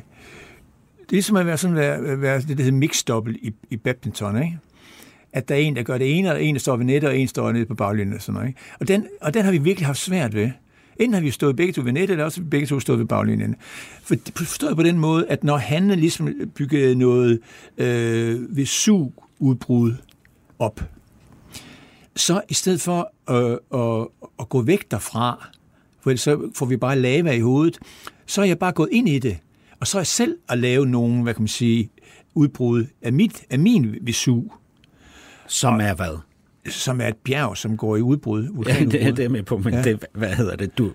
[1.00, 4.44] det er ligesom at være sådan være, være det, der hedder mixdobbelt i, i badminton,
[4.44, 4.60] ikke?
[5.34, 7.18] At der er en, der gør det ene, og en, der står ved nettet, og
[7.18, 8.48] en står nede på baglinjen og sådan noget.
[8.48, 8.60] Ikke?
[8.80, 10.50] Og, den, og den har vi virkelig haft svært ved.
[11.00, 13.00] Enten har vi stået begge to ved nettet, eller også har vi begge to stået
[13.00, 13.56] ved baglinjen.
[14.04, 17.40] For forstået på den måde, at når han ligesom byggede noget
[17.78, 19.94] øh, ved sug-udbrud
[20.60, 20.82] op,
[22.16, 23.58] så i stedet for øh,
[24.02, 24.08] at,
[24.40, 25.50] at gå væk derfra,
[26.02, 27.80] for ellers så får vi bare lava i hovedet,
[28.26, 29.38] så er jeg bare gået ind i det.
[29.80, 31.90] Og så er jeg selv at lave nogen, hvad kan man sige,
[32.34, 34.42] udbrud af, mit, af min visu,
[35.52, 36.18] som er hvad?
[36.70, 38.44] som er et bjerg, som går i udbrud.
[38.48, 38.92] Ja, vulkanudbrud.
[38.92, 39.80] det er det med på, men Ja.
[39.80, 39.84] ja.
[39.84, 40.78] det, hvad hedder det?
[40.78, 40.92] Du,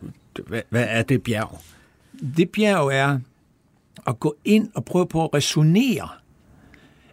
[0.47, 1.61] hvad, hvad er det bjerg?
[2.37, 3.19] det bjerg er
[4.07, 6.09] at gå ind og prøve på at resonere.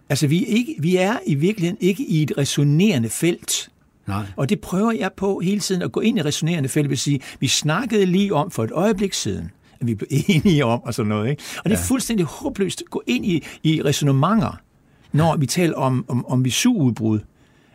[0.10, 3.70] Altså, vi er, ikke, vi er i virkeligheden ikke i et resonerende felt.
[4.08, 4.26] Nej.
[4.36, 6.90] Og det prøver jeg på hele tiden at gå ind i resonerende felt.
[6.90, 10.84] Vil sige, vi snakkede lige om for et øjeblik siden, at vi blev enige om
[10.84, 11.30] og sådan noget.
[11.30, 11.44] Ikke?
[11.58, 14.60] Og det er fuldstændig håbløst at gå ind i, i resonementer,
[15.12, 17.20] når vi taler om, om, om visuudbrud.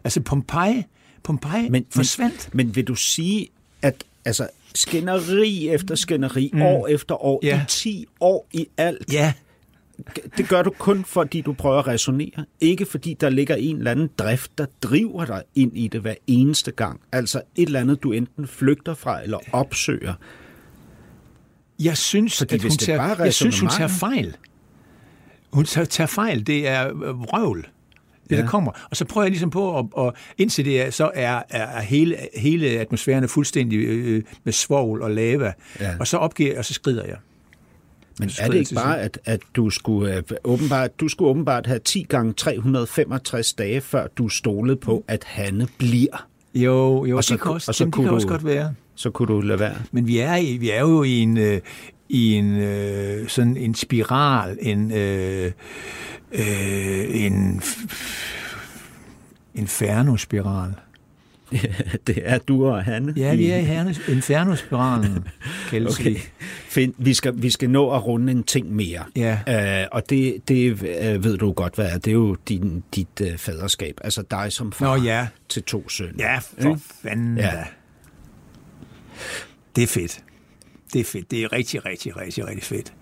[0.09, 0.84] Altså Pompeji,
[1.22, 2.48] Pompeji men, forsvandt.
[2.52, 3.48] Men, men vil du sige,
[3.82, 6.62] at altså, skænderi efter skænderi, mm.
[6.62, 7.61] år efter år, Ja.
[7.62, 9.32] i 10 år i alt, Ja,
[10.36, 12.44] det gør du kun fordi du prøver at resonere.
[12.61, 16.14] Ikke fordi der ligger en eller anden drift, der driver dig ind i det hver
[16.26, 17.00] eneste gang.
[17.12, 20.14] Altså et eller andet, du enten flygter fra eller opsøger.
[21.78, 24.36] Jeg synes, Fordi at hun det tager, bare er jeg synes, hun tager fejl.
[25.52, 26.46] Hun tager, tager fejl.
[26.46, 27.68] Det er øh, vrøvl,
[28.31, 28.43] det Ja.
[28.43, 28.72] der kommer.
[28.91, 32.16] Og så prøver jeg ligesom på at, at indse det, er, så er, er, hele,
[32.37, 35.53] hele atmosfæren er fuldstændig øh, med svovl og lava.
[35.81, 35.91] Ja.
[36.01, 37.16] Og så opgiver jeg, og så skrider jeg.
[38.20, 41.79] Men er det ikke bare, at, at du, skulle, øh, åbenbart, du skulle åbenbart have
[41.79, 46.26] 10 gange 365 dage, før du stolede på, at Hanne bliver?
[46.55, 48.29] Jo, jo Og så det kan, også, og så jamen, det kunne kan du- også
[48.29, 48.74] godt være.
[48.95, 49.74] Så kunne du lade være.
[49.93, 51.61] Men vi er, vi er jo i en, øh,
[52.09, 55.52] i en øh, sådan en spiral, en, øh,
[56.32, 57.62] øh, en
[59.54, 60.74] inferno-spiral.
[62.06, 63.14] det er du og Hanne.
[63.16, 65.28] Ja, vi er i hernes, inferno-spiralen,
[65.90, 66.16] Okay.
[66.68, 69.04] Find, vi, skal, vi skal nå at runde en ting mere.
[69.16, 69.80] Ja.
[69.82, 71.98] Øh, og det, det øh, ved du godt, hvad er.
[71.98, 74.00] Det er jo din, dit øh, faderskab.
[74.04, 76.24] Altså dig som far Nå ja, til to sønner.
[76.24, 77.64] ja for fanden Ja.
[79.76, 80.20] Det er fedt.
[80.93, 81.30] Det er fedt.
[81.30, 82.93] Det er rigtig, rigtig, rigtig, rigtig fedt.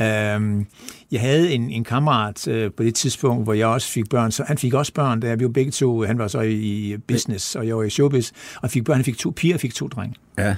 [0.00, 0.66] Øhm,
[1.12, 4.30] jeg havde en, en kammerat øh, på det tidspunkt, hvor jeg også fik børn.
[4.32, 6.02] Så han fik også børn, da vi var begge to.
[6.02, 8.30] Han var så i, business, og jeg var i showbiz.
[8.62, 8.96] Og fik børn.
[8.96, 10.14] Han fik to piger og fik to drenge.
[10.38, 10.56] ja.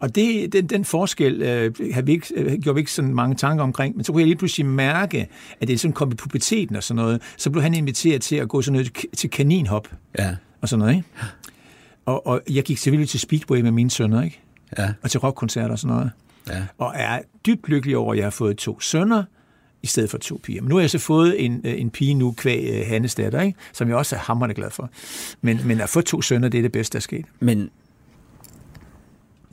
[0.00, 3.36] Og det, den, den forskel øh, havde vi ikke, øh, gjorde vi ikke sådan mange
[3.36, 5.26] tanker omkring, men så kunne jeg lige pludselig mærke,
[5.60, 7.22] at det sådan kom i puberteten og sådan noget.
[7.36, 9.88] Så blev han inviteret til at gå sådan noget til kaninhop
[10.18, 10.36] Ja.
[10.60, 11.08] og sådan noget, ikke?
[12.06, 14.40] Og, og jeg gik selvfølgelig til Speedway med mine sønner, ikke?
[14.78, 14.92] Ja.
[15.02, 16.10] Og til rockkoncerter og sådan noget.
[16.48, 16.66] Ja.
[16.78, 19.24] Og er dybt lykkelig over, at jeg har fået to sønner,
[19.82, 20.62] i stedet for to piger.
[20.62, 23.40] Men nu har jeg så fået en, øh, en pige nu, kvæg øh, Hannes datter,
[23.40, 23.58] ikke?
[23.72, 24.90] som jeg også er hammerende glad for.
[25.40, 27.26] Men, men at få to sønner, det er det bedste, der er sket.
[27.40, 27.70] Men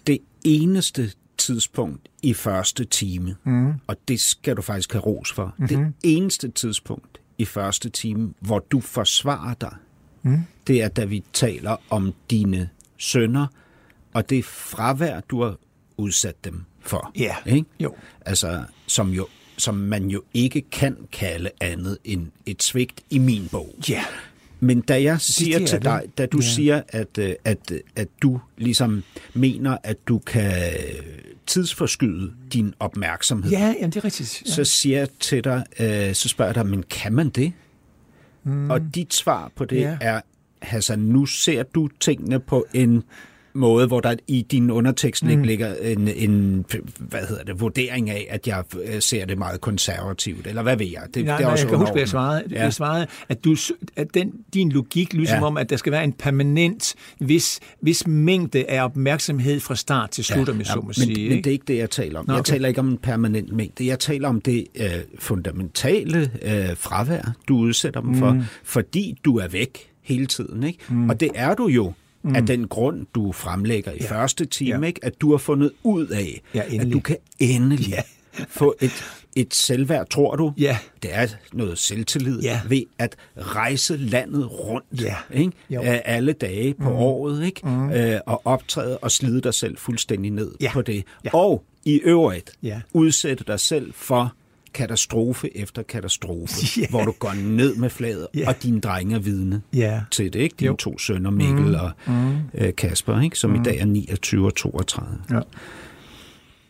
[0.08, 3.74] det eneste tidspunkt i første time, mm.
[3.88, 5.68] og det skal du faktisk have ros for, mm-hmm.
[5.68, 9.76] det eneste tidspunkt i første time, hvor du forsvarer dig,
[10.22, 10.40] mm.
[10.68, 13.48] det er, da vi taler om dine sønner,
[14.14, 15.56] og det fravær, du har
[15.98, 17.12] udsat dem for.
[17.18, 17.66] Ja, Ikke?
[17.80, 17.96] jo.
[18.26, 23.48] Altså, som, jo, som man jo ikke kan kalde andet end et svigt i min
[23.52, 23.76] bog.
[23.90, 24.04] Ja.
[24.60, 25.86] Men da jeg siger det til det.
[25.86, 26.48] dig, da du Ja.
[26.48, 29.04] siger, at, øh, at, at du ligesom
[29.34, 30.54] mener, at du kan
[31.48, 34.44] tidsforskyde din opmærksomhed, Ja, jamen, det er rigtigt.
[34.46, 34.52] Ja.
[34.52, 37.54] så siger jeg til dig, øh, så spørger jeg dig, men kan man det?
[38.44, 38.70] Mm.
[38.70, 39.98] Og dit svar på det Ja.
[40.02, 40.22] er,
[40.62, 43.04] Hassan, nu ser du tingene på en
[43.54, 45.42] måde, hvor der i din undertekst mm.
[45.42, 46.66] ligger en, en
[46.98, 50.88] hvad hedder det, vurdering af, at jeg øh, ser det meget konservativt, eller hvad ved
[50.88, 51.02] jeg?
[51.14, 52.64] Det, nej, det er nej, også jeg kan huske, at jeg svarede, ja.
[52.64, 53.56] jeg svarede at, du,
[53.96, 55.44] at den, din logik lyser ja.
[55.44, 60.24] om, at der skal være en permanent, vis, vis mængde af opmærksomhed fra start til
[60.24, 61.30] slut, ja, om jeg så må men, sige.
[61.30, 62.26] Men det er ikke det, jeg taler om.
[62.28, 62.38] Nå, okay.
[62.38, 63.88] Jeg taler ikke om en permanent mængde.
[63.88, 64.88] Jeg taler om det øh,
[65.20, 68.20] fundamentale øh, fravær, du udsætter dem mm.
[68.20, 70.64] for, fordi du er væk hele tiden.
[70.64, 70.80] Ikke?
[70.90, 71.10] Mm.
[71.10, 71.94] Og det er du jo
[72.24, 72.36] mm.
[72.36, 74.20] af den grund, du fremlægger i ja.
[74.20, 74.88] første time, ja.
[74.88, 75.06] ikke?
[75.06, 78.02] at du har fundet ud af, ja, at du kan endelig ja.
[78.48, 79.04] få et,
[79.36, 80.54] et selvværd, tror du?
[80.58, 80.78] Ja.
[81.04, 82.62] Det er noget selvtillid ja.
[82.68, 85.16] ved at rejse landet rundt ja.
[85.34, 85.52] ikke?
[86.06, 86.96] alle dage på mm.
[86.96, 87.62] året ikke?
[87.64, 87.92] Mm.
[87.92, 90.72] Øh, og optræde og slide dig selv fuldstændig ned ja.
[90.74, 91.04] på det.
[91.26, 91.30] Ja.
[91.34, 92.82] Og i øvrigt ja.
[92.94, 94.34] udsætte dig selv for
[94.74, 96.90] katastrofe efter katastrofe, yeah.
[96.90, 98.48] hvor du går ned med fladet, yeah.
[98.48, 100.02] og dine drenge er vidne yeah.
[100.12, 100.56] til det, ikke?
[100.60, 100.76] Dine jo.
[100.76, 101.76] to sønner, Mikkel mm.
[101.76, 102.38] og mm.
[102.54, 103.40] Øh, Kasper, ikke?
[103.40, 103.62] som mm.
[103.62, 105.18] i dag er 29 og 32.
[105.32, 105.40] Ja.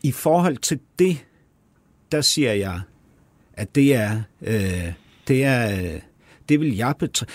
[0.03, 1.25] I forhold til det,
[2.11, 2.81] der siger jeg,
[3.53, 4.93] at det er, øh,
[5.27, 5.99] det er, øh,
[6.49, 7.25] det vil jeg betre...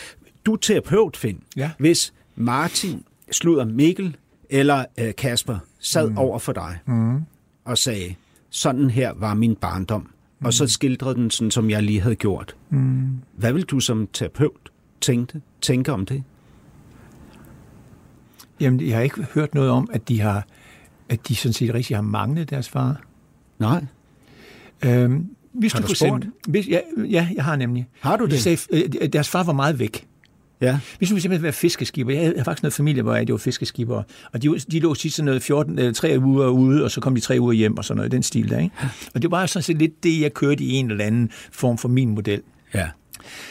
[0.46, 1.40] Du er terapeut, Finn.
[1.56, 1.70] Ja.
[1.78, 4.16] Hvis Martin, slutter Mikkel
[4.50, 6.18] eller øh, Kasper sad mm.
[6.18, 7.20] over for dig mm.
[7.64, 8.14] og sagde,
[8.50, 10.10] sådan her var min barndom,
[10.40, 10.46] mm.
[10.46, 12.56] og så skildrede den sådan, som jeg lige havde gjort.
[12.70, 13.18] Mm.
[13.36, 14.70] Hvad vil du som terapeut
[15.00, 16.22] tænke, tænke om det?
[18.60, 20.46] Jamen, jeg har ikke hørt noget om, at de har,
[21.08, 23.00] at de sådan set rigtig har manglet deres far.
[23.58, 23.84] Nej.
[24.84, 26.26] Øhm, hvis har du, du spurgt?
[26.48, 27.88] Hvis, ja, ja, jeg har nemlig.
[28.00, 28.40] Har du det?
[28.40, 30.06] Sagde, øh, deres far var meget væk.
[30.60, 30.78] Ja.
[30.98, 32.12] Hvis nu simpelthen være fiskeskibber.
[32.12, 34.02] Jeg havde faktisk noget familie, hvor jeg var fiskeskibber.
[34.32, 37.14] Og de, de lå sidst sådan noget 14, eller 3 uger ude, og så kom
[37.14, 38.58] de tre uger hjem og sådan noget, den stil der.
[38.58, 38.74] Ikke?
[39.14, 41.88] Og det var sådan set lidt det, jeg kørte i en eller anden form for
[41.88, 42.42] min model.
[42.74, 42.88] Ja.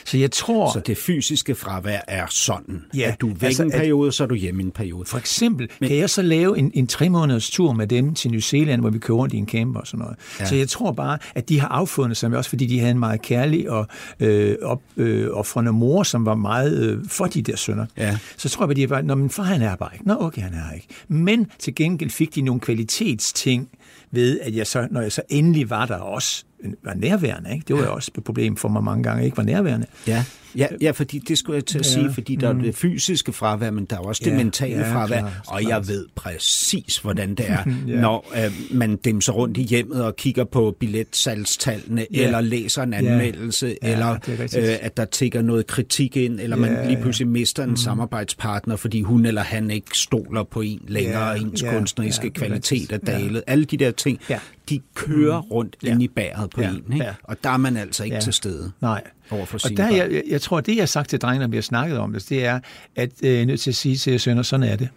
[0.05, 0.73] Så jeg tror...
[0.73, 4.13] Så det fysiske fravær er sådan, ja, at du er væk altså, en periode, at,
[4.13, 5.05] så er du hjemme en periode.
[5.05, 8.31] For eksempel, Men, kan jeg så lave en, en tre måneders tur med dem til
[8.31, 10.15] New Zealand, hvor vi kører rundt i en camper og sådan noget.
[10.39, 10.45] Ja.
[10.45, 12.99] Så jeg tror bare, at de har affundet sig med, også fordi de havde en
[12.99, 13.87] meget kærlig og
[14.19, 17.85] øh, op, øh, offrende mor, som var meget øh, for de der sønner.
[17.97, 18.17] Ja.
[18.37, 20.07] Så tror jeg, at de bare, når min far han er bare ikke.
[20.07, 20.87] Nå, okay, han er ikke.
[21.07, 23.69] Men til gengæld fik de nogle kvalitetsting
[24.11, 26.45] ved, at jeg så, når jeg så endelig var der også,
[26.83, 27.53] var nærværende.
[27.53, 27.65] Ikke?
[27.67, 29.85] Det var jo også et problem for mig mange gange, ikke var nærværende.
[30.07, 30.25] Ja,
[30.57, 31.91] ja, ja fordi det skulle jeg til at ja.
[31.91, 32.59] sige, fordi der mm.
[32.59, 34.29] er det fysiske fravær, men der er også ja.
[34.29, 35.69] det mentale ja, fravær, klar, og klar.
[35.69, 38.01] jeg ved præcis, hvordan det er, ja.
[38.01, 42.25] når øh, man dimser rundt i hjemmet og kigger på billetsalgstallene, ja.
[42.25, 43.87] eller læser en anmeldelse, ja.
[43.87, 44.11] Ja, eller
[44.57, 47.75] øh, at der tigger noget kritik ind, eller man ja, lige pludselig mister en mm.
[47.75, 52.39] samarbejdspartner, fordi hun eller han ikke stoler på en længere, ja, ens ja, kunstneriske ja,
[52.39, 53.43] kvalitet er dalet.
[53.47, 53.51] Ja.
[53.51, 54.39] Alle de der ting, ja.
[54.69, 55.47] de kører mm.
[55.47, 55.91] rundt ja.
[55.91, 56.69] ind i bæret på ja.
[56.69, 57.05] en, ikke?
[57.05, 57.13] Ja.
[57.23, 58.21] og der er man altså ikke ja.
[58.21, 58.71] til stede.
[58.81, 59.03] Nej.
[59.29, 61.61] Overfor og der, jeg, jeg tror, det jeg har sagt til drengene, når vi har
[61.61, 62.59] snakket om det, det er,
[62.95, 64.89] at øh, jeg er nødt til at sige til jer sønner, sådan er det.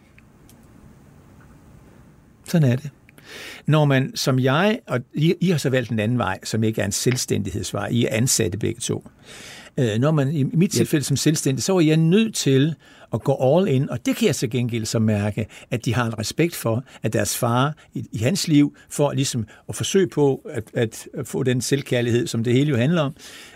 [2.45, 2.91] Sådan er det.
[3.67, 6.81] Når man, som jeg, og I, I har så valgt en anden vej, som ikke
[6.81, 9.09] er en selvstændighedsvej, I er ansatte begge to.
[9.79, 12.75] Øh, når man, i mit tilfælde som selvstændig, så var jeg nødt til
[13.13, 16.07] at gå all in, og det kan jeg så gengæld så mærke, at de har
[16.07, 20.41] en respekt for, at deres far i, i hans liv, for ligesom at forsøge på
[20.51, 23.15] at, at få den selvkærlighed, som det hele jo handler om,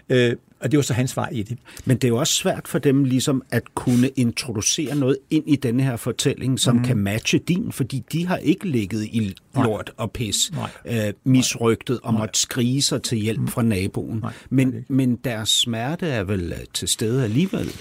[0.08, 1.58] øh, og det var så hans vej i det.
[1.84, 5.56] Men det er jo også svært for dem ligesom at kunne introducere noget ind i
[5.56, 6.84] denne her fortælling, som mm.
[6.84, 10.52] kan matche din, fordi de har ikke ligget i lort og pis,
[10.84, 13.48] øh, misrygtet og måtte skrige sig til hjælp mm.
[13.48, 14.18] fra naboen.
[14.18, 14.32] Nej.
[14.50, 17.72] Men, men deres smerte er vel øh, til stede alligevel.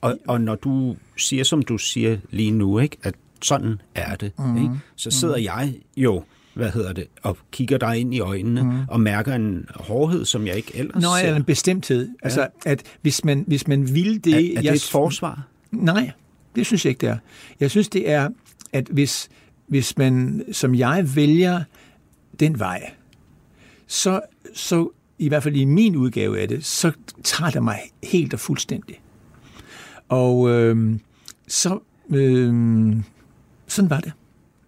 [0.00, 4.32] Og, og når du siger, som du siger lige nu, ikke, at sådan er det,
[4.38, 4.56] mm.
[4.56, 5.44] ikke, så sidder mm.
[5.44, 6.22] jeg jo
[6.54, 8.78] hvad hedder det, og kigger dig ind i øjnene mm.
[8.88, 11.30] og mærker en hårdhed, som jeg ikke ellers Nå, ser.
[11.30, 12.08] Nå, en bestemthed.
[12.08, 12.12] Ja.
[12.22, 14.34] Altså, at hvis man, hvis man vil det...
[14.34, 15.48] Er, er det jeg, et forsvar?
[15.70, 16.10] Nej,
[16.56, 17.16] det synes jeg ikke, det er.
[17.60, 18.28] Jeg synes, det er,
[18.72, 19.28] at hvis,
[19.66, 21.62] hvis man, som jeg, vælger
[22.40, 22.90] den vej,
[23.86, 24.20] så,
[24.54, 26.92] så i hvert fald i min udgave af det, så
[27.24, 28.99] tager det mig helt og fuldstændig.
[30.10, 30.98] Og øh,
[31.48, 31.78] så,
[32.10, 32.96] øh,
[33.66, 34.12] sådan var det.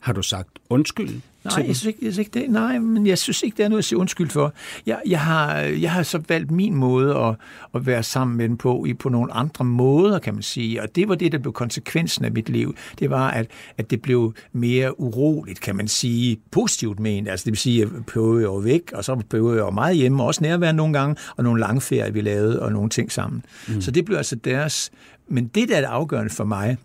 [0.00, 1.20] Har du sagt undskyld?
[1.44, 3.68] Nej, jeg synes ikke, jeg synes ikke det, nej, men jeg synes ikke, det er
[3.68, 4.54] noget at sige undskyld for.
[4.86, 7.34] Jeg, jeg, har, jeg har så valgt min måde at,
[7.74, 10.82] at være sammen med dem på, i på nogle andre måder, kan man sige.
[10.82, 12.74] Og det var det, der blev konsekvensen af mit liv.
[12.98, 13.46] Det var, at,
[13.78, 17.28] at det blev mere uroligt, kan man sige, positivt ment.
[17.28, 20.22] Altså det vil sige, at jeg prøvede jeg væk, og så prøvede jeg meget hjemme,
[20.22, 23.44] også nærværende nogle gange, og nogle lange ferier, vi lavede, og nogle ting sammen.
[23.68, 23.80] Mm.
[23.80, 24.90] Så det blev altså deres...
[25.32, 26.76] Men det, der er det afgørende for mig,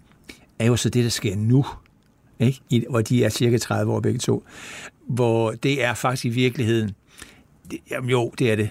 [0.60, 1.66] er jo så det, der sker nu
[2.40, 2.62] ikke?
[2.70, 4.44] I, hvor de er cirka 30 år begge to.
[5.08, 6.92] Hvor det er faktisk i virkeligheden,
[7.72, 8.70] det, jamen jo, det er det.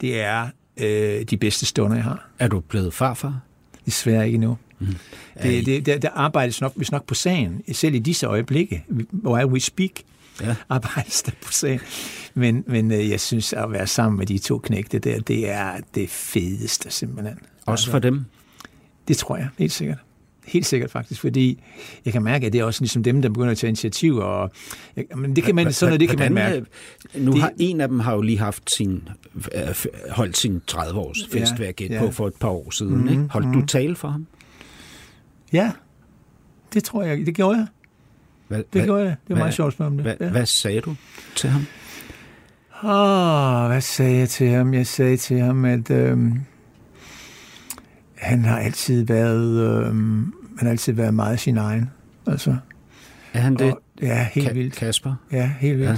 [0.00, 2.28] Det er øh, de bedste stunder, jeg har.
[2.38, 3.40] Er du blevet farfar?
[3.86, 4.58] Desværre ikke nu.
[4.78, 4.86] Mm.
[5.42, 9.44] Det, det, der, der arbejdes nok, hvis nok på sagen, selv i disse øjeblikke, hvor
[9.44, 9.90] we speak,
[10.40, 10.54] ja.
[10.68, 11.80] arbejdes der på sagen.
[12.34, 15.72] Men, men øh, jeg synes, at være sammen med de to knægte der, det er
[15.94, 17.38] det fedeste simpelthen.
[17.66, 18.24] Også altså, for dem?
[19.08, 19.98] Det tror jeg, helt sikkert.
[20.46, 21.62] Helt sikkert faktisk, fordi
[22.04, 24.16] jeg kan mærke, at det er også ligesom dem, der begynder at tage initiativ.
[24.16, 24.50] Og,
[25.16, 26.64] men det kan man, sådan noget, det kan man mærke.
[27.14, 29.08] Øh, nu har en af dem har jo lige haft sin,
[29.54, 29.74] øh,
[30.10, 32.00] holdt sin 30-års festværk ja, ja.
[32.00, 32.94] på for et par år siden.
[32.94, 33.22] Mm-hmm, ikke?
[33.30, 33.60] Holdt mm-hmm.
[33.60, 34.26] du tale for ham?
[35.52, 35.72] Ja,
[36.74, 37.26] det tror jeg.
[37.26, 37.66] Det gjorde jeg.
[38.48, 39.10] Hvad, det gjorde jeg.
[39.10, 40.02] Det var hvad, meget sjovt med om det.
[40.02, 40.30] Hvad, ja.
[40.30, 40.96] hvad sagde du
[41.36, 41.66] til ham?
[42.84, 44.74] Åh, hvad sagde jeg til ham?
[44.74, 46.18] Jeg sagde til ham, at øh,
[48.16, 51.90] han har altid været, øh, han har altid været meget sin egen.
[52.26, 52.56] Altså.
[53.32, 53.72] Er han det?
[53.72, 54.74] Og, ja, helt Ka- vildt.
[54.74, 55.14] Kasper?
[55.32, 55.90] Ja, helt vildt.
[55.90, 55.96] Ja.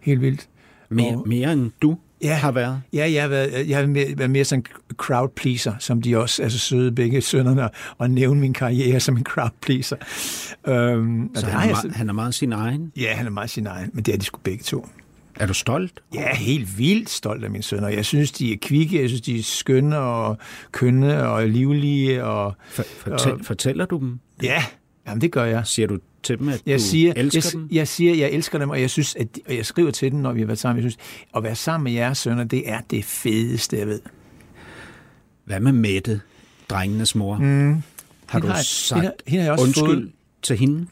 [0.00, 0.48] Helt vildt.
[0.88, 2.82] Mere, og, mere end du ja, har været?
[2.92, 4.64] Ja, jeg har været, jeg har været mere sådan
[4.96, 9.24] crowd pleaser, som de også, altså søde begge sønnerne, og nævne min karriere som en
[9.24, 9.96] crowd pleaser.
[10.66, 12.92] Øhm, så han er, meget, han er meget sin egen?
[12.96, 14.88] Ja, han er meget sin egen, men det er de sgu begge to.
[15.36, 16.02] Er du stolt?
[16.14, 17.88] Ja, helt vildt stolt af mine sønner.
[17.88, 20.38] Jeg synes, de er kvikke, jeg synes, de er skønne og
[20.72, 22.24] kønne og livlige.
[22.24, 24.18] Og, for, fortæl, og, fortæller du dem?
[24.42, 24.64] Ja,
[25.06, 25.66] jamen det gør jeg.
[25.66, 27.68] Siger du til dem, at jeg du siger, elsker jeg, dem?
[27.72, 30.32] Jeg siger, jeg elsker dem, og jeg synes, at, og jeg skriver til dem, når
[30.32, 30.84] vi har været sammen.
[30.84, 31.04] Jeg synes,
[31.36, 34.00] at være sammen med jeres sønner, det er det fedeste, jeg ved.
[35.44, 36.20] Hvad med Mette,
[36.68, 37.38] drengenes mor?
[37.38, 37.82] Mm.
[38.26, 40.12] Har du har, sagt hende, hende har jeg også undskyld fået...
[40.42, 40.86] til hende?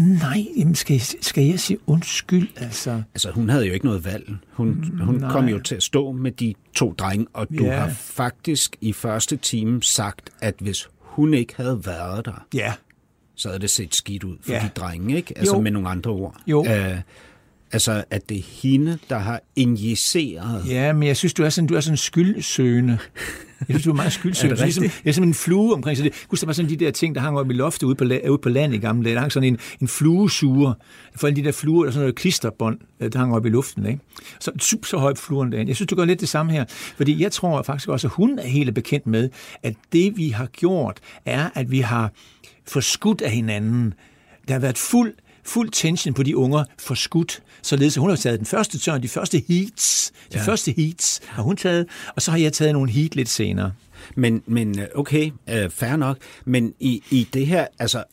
[0.00, 2.48] Nej, jamen skal, jeg, skal jeg sige undskyld?
[2.56, 4.36] Altså, altså hun havde jo ikke noget valg.
[4.52, 7.78] Hun, hun kom jo til at stå med de to drenge, og du ja.
[7.78, 12.72] har faktisk i første time sagt, at hvis hun ikke havde været der, ja.
[13.34, 14.58] så havde det set skidt ud for ja.
[14.58, 15.38] de drenge, ikke?
[15.38, 15.60] Altså jo.
[15.60, 16.36] med nogle andre ord.
[16.46, 16.60] Jo.
[16.60, 16.98] Uh,
[17.72, 20.68] altså, at det er hende, der har injiceret...
[20.68, 22.98] Ja, men jeg synes, du er sådan, du er sådan skyldsøgende.
[23.68, 24.60] Jeg synes, du er meget skyldsøgende.
[24.60, 25.98] er ligesom, jeg er som en flue omkring.
[25.98, 28.04] Det, husk, der var sådan de der ting, der hang op i loftet ude på,
[28.04, 29.14] ude på landet i gamle dage.
[29.14, 30.74] Der hang sådan en, en fluesuger.
[31.16, 33.48] For alle de der fluer, der er sådan noget klisterbånd, øh, der hang op i
[33.48, 33.86] luften.
[33.86, 34.00] Ikke?
[34.40, 35.70] Så super så højt flueren derinde.
[35.70, 36.64] Jeg synes, du gør lidt det samme her.
[36.96, 39.28] Fordi jeg tror faktisk også, at hun er helt bekendt med,
[39.62, 42.12] at det vi har gjort, er, at vi har
[42.68, 43.94] forskudt af hinanden.
[44.48, 45.12] Der har været fuld
[45.44, 49.08] fuld tension på de unger forskudt, således at hun har taget den første tørn, de
[49.08, 50.44] første heats, de ja.
[50.44, 51.86] første heats har hun taget,
[52.16, 53.72] og så har jeg taget nogle heat lidt senere.
[54.14, 56.18] Men, men øh, okay, øh, fair nok.
[56.44, 58.04] Men i, i det her, altså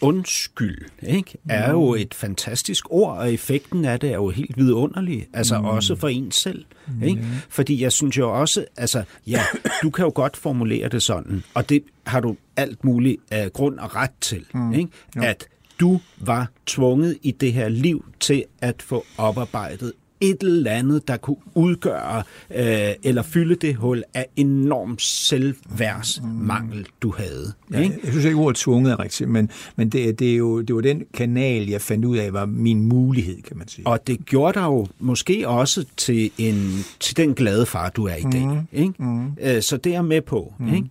[0.00, 5.26] undskyld, ikke, er jo et fantastisk ord, og effekten af det er jo helt vidunderlig.
[5.32, 5.64] Altså mm.
[5.64, 6.64] også for en selv.
[7.04, 7.22] Ikke?
[7.22, 7.28] Mm.
[7.48, 9.42] Fordi jeg synes jo også, altså ja,
[9.82, 13.78] du kan jo godt formulere det sådan, og det har du alt muligt uh, grund
[13.78, 14.44] og ret til.
[14.54, 14.72] Mm.
[14.72, 14.90] Ikke?
[15.16, 15.46] At
[15.82, 21.16] du var tvunget i det her liv til at få oparbejdet et eller andet, der
[21.16, 22.22] kunne udgøre
[22.54, 27.52] øh, eller fylde det hul af enorm selvværdsmangel, du havde.
[27.72, 27.98] Ja, ikke?
[28.04, 30.80] Jeg synes ikke, ordet tvunget er rigtigt, men, men det, det, er jo, det var
[30.80, 33.86] den kanal, jeg fandt ud af, var min mulighed, kan man sige.
[33.86, 38.14] Og det gjorde dig jo måske også til, en, til den glade far, du er
[38.14, 38.46] i dag.
[38.46, 38.58] Mm.
[38.72, 38.94] Ikke?
[38.98, 39.60] Mm.
[39.60, 40.54] Så det er jeg med på.
[40.58, 40.74] Mm.
[40.74, 40.88] Ikke?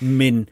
[0.00, 0.48] Men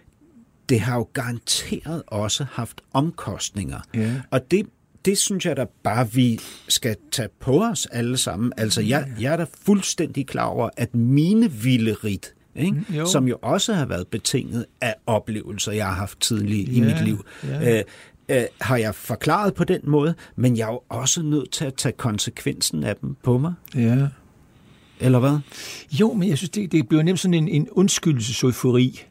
[0.68, 3.80] det har jo garanteret også haft omkostninger.
[3.96, 4.14] Yeah.
[4.30, 4.66] Og det,
[5.04, 8.52] det synes jeg da bare, vi skal tage på os alle sammen.
[8.56, 12.84] Altså, jeg, jeg er da fuldstændig klar over, at mine vilde rit, ikke?
[12.88, 13.06] Mm, jo.
[13.06, 17.04] som jo også har været betinget af oplevelser, jeg har haft tidligt yeah, i mit
[17.04, 17.78] liv, yeah.
[17.78, 17.82] øh,
[18.28, 21.74] øh, har jeg forklaret på den måde, men jeg er jo også nødt til at
[21.74, 23.54] tage konsekvensen af dem på mig.
[23.74, 24.08] Ja.
[25.00, 25.38] Eller hvad?
[25.90, 29.04] Jo, men jeg synes, det, det bliver nemt sådan en, en undskyldelsesofori.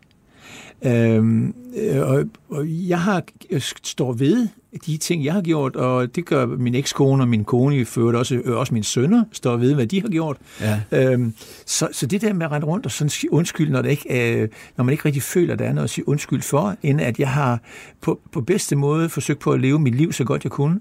[0.86, 4.48] Øhm, øh, og, og jeg har jeg står ved
[4.86, 8.16] de ting, jeg har gjort, og det gør min ekskone og min kone, i ført
[8.16, 10.38] også, øh, også mine sønner, står ved, hvad de har gjort.
[10.62, 10.82] Ja.
[10.92, 11.34] Øhm,
[11.66, 14.42] så, så det der med at rende rundt og sådan sige undskyld, når, det ikke,
[14.42, 17.02] øh, når man ikke rigtig føler, at der er noget at sige undskyld for, end
[17.02, 17.60] at jeg har
[18.02, 20.80] på, på bedste måde forsøgt på at leve mit liv så godt jeg kunne.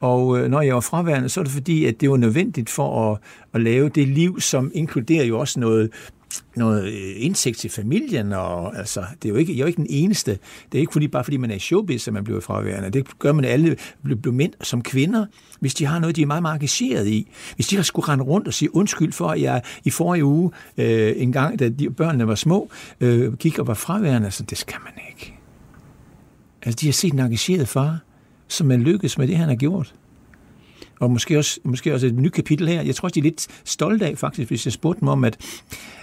[0.00, 3.12] Og øh, når jeg var fraværende, så er det fordi, at det var nødvendigt for
[3.12, 3.18] at,
[3.54, 5.90] at lave det liv, som inkluderer jo også noget
[6.56, 9.76] noget øh, indsigt til familien, og altså, det er jo ikke, jeg er jo ikke
[9.76, 10.38] den eneste.
[10.72, 12.90] Det er ikke fordi, bare fordi man er i showbiz, at man bliver fraværende.
[12.90, 15.26] Det gør man alle bliver mænd som kvinder,
[15.60, 17.30] hvis de har noget, de er meget, meget engageret i.
[17.54, 20.50] Hvis de har skulle rende rundt og sige undskyld for, at jeg i forrige uge,
[20.78, 22.70] øh, en gang, da de, børnene var små,
[23.00, 25.34] øh, gik og var fraværende, så det skal man ikke.
[26.62, 27.98] Altså, de har set en engageret far,
[28.48, 29.94] som er lykkes med det, han har gjort.
[31.00, 32.82] Og måske også, måske også et nyt kapitel her.
[32.82, 35.36] Jeg tror også, de er lidt stolte af, faktisk, hvis jeg spurgte dem om, at,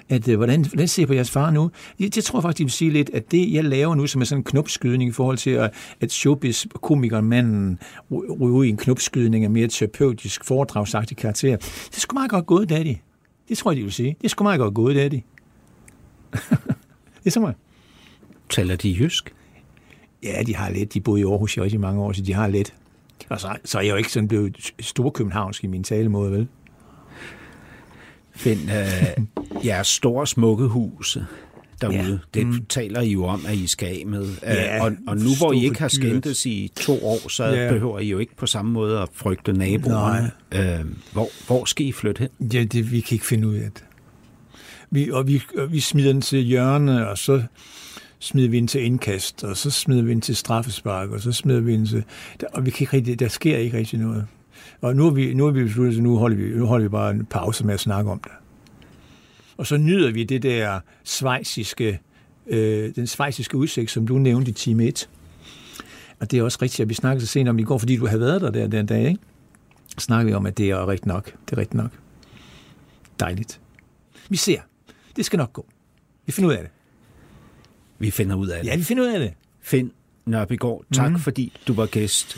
[0.09, 1.71] at øh, hvordan, hvordan ser jeg på jeres far nu?
[1.99, 4.25] Jeg, jeg tror faktisk, de vil sige lidt, at det, jeg laver nu, som er
[4.25, 7.79] sådan en knopskydning i forhold til, at, at showbiz-komikeren manden
[8.11, 12.45] ryger ud i en knopskydning af mere terapeutisk, foredragsagtig karakter, det er sgu meget godt
[12.45, 12.95] gået, daddy.
[13.49, 14.15] Det tror jeg, de vil sige.
[14.21, 15.19] Det er sgu meget godt gået, daddy.
[17.23, 17.55] det er så meget.
[18.49, 19.33] Taler de jysk?
[20.23, 20.93] Ja, de har lidt.
[20.93, 22.73] De boede i Aarhus i rigtig mange år, så de har lidt.
[23.29, 26.47] Og så, så er jeg jo ikke sådan blevet storkøbenhavnsk i min talemåde, vel?
[28.37, 29.25] Find øh,
[29.65, 31.17] jeres store smukke hus
[31.81, 32.39] derude, ja.
[32.39, 32.65] det Mm.
[32.69, 34.21] taler I jo om, at I skal af med.
[34.23, 37.71] Øh, Ja, og, og nu hvor I ikke har skændtes i to år, så Ja.
[37.71, 40.31] behøver I jo ikke på samme måde at frygte naboerne.
[40.51, 42.49] Øh, hvor, hvor skal I flytte hen?
[42.53, 43.83] Ja, det, vi kan ikke finde ud af det.
[44.91, 47.43] Vi, og, vi, og vi smider den til hjørne, og så
[48.19, 51.59] smider vi den til indkast, og så smider vi den til straffespark, og så smider
[51.59, 52.03] vi den til...
[52.41, 54.25] Der, og vi kan ikke rigtig, der sker ikke rigtig noget.
[54.81, 56.89] Og nu har vi, nu har vi besluttet, at nu holder vi, nu holder vi
[56.89, 58.31] bare en pause med at snakke om det.
[59.57, 61.99] Og så nyder vi det der svejsiske,
[62.47, 65.09] øh, den svejsiske udsigt, som du nævnte i time 1.
[66.19, 68.07] Og det er også rigtigt, at vi snakkede så sent om i går, fordi du
[68.07, 69.19] havde været der der den dag, ikke?
[69.97, 71.25] snakker vi om, at det er rigtigt nok.
[71.25, 71.91] Det er rigtigt nok.
[73.19, 73.59] Dejligt.
[74.29, 74.59] Vi ser.
[75.15, 75.65] Det skal nok gå.
[76.25, 76.71] Vi finder ud af det.
[77.99, 78.69] Vi finder ud af det.
[78.71, 79.33] Ja, vi finder ud af det.
[79.61, 79.91] Finn
[80.25, 81.19] Nørbegaard, tak mm.
[81.19, 82.37] fordi du var gæst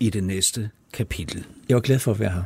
[0.00, 1.46] i det næste kapitel.
[1.70, 2.42] Jeg var glad for at være her.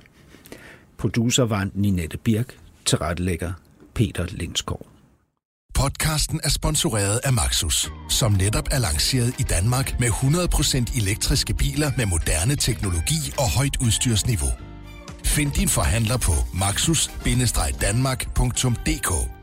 [0.99, 3.53] Producer var Ninette Birk, tilrettelægger
[3.95, 4.87] Peter Lindskov.
[5.75, 11.91] Podcasten er sponsoreret af Maxus, som netop er lanceret i Danmark med 100% elektriske biler
[11.97, 14.51] med moderne teknologi og højt udstyrsniveau.
[15.25, 19.34] Find din forhandler på maxus-danmark.dk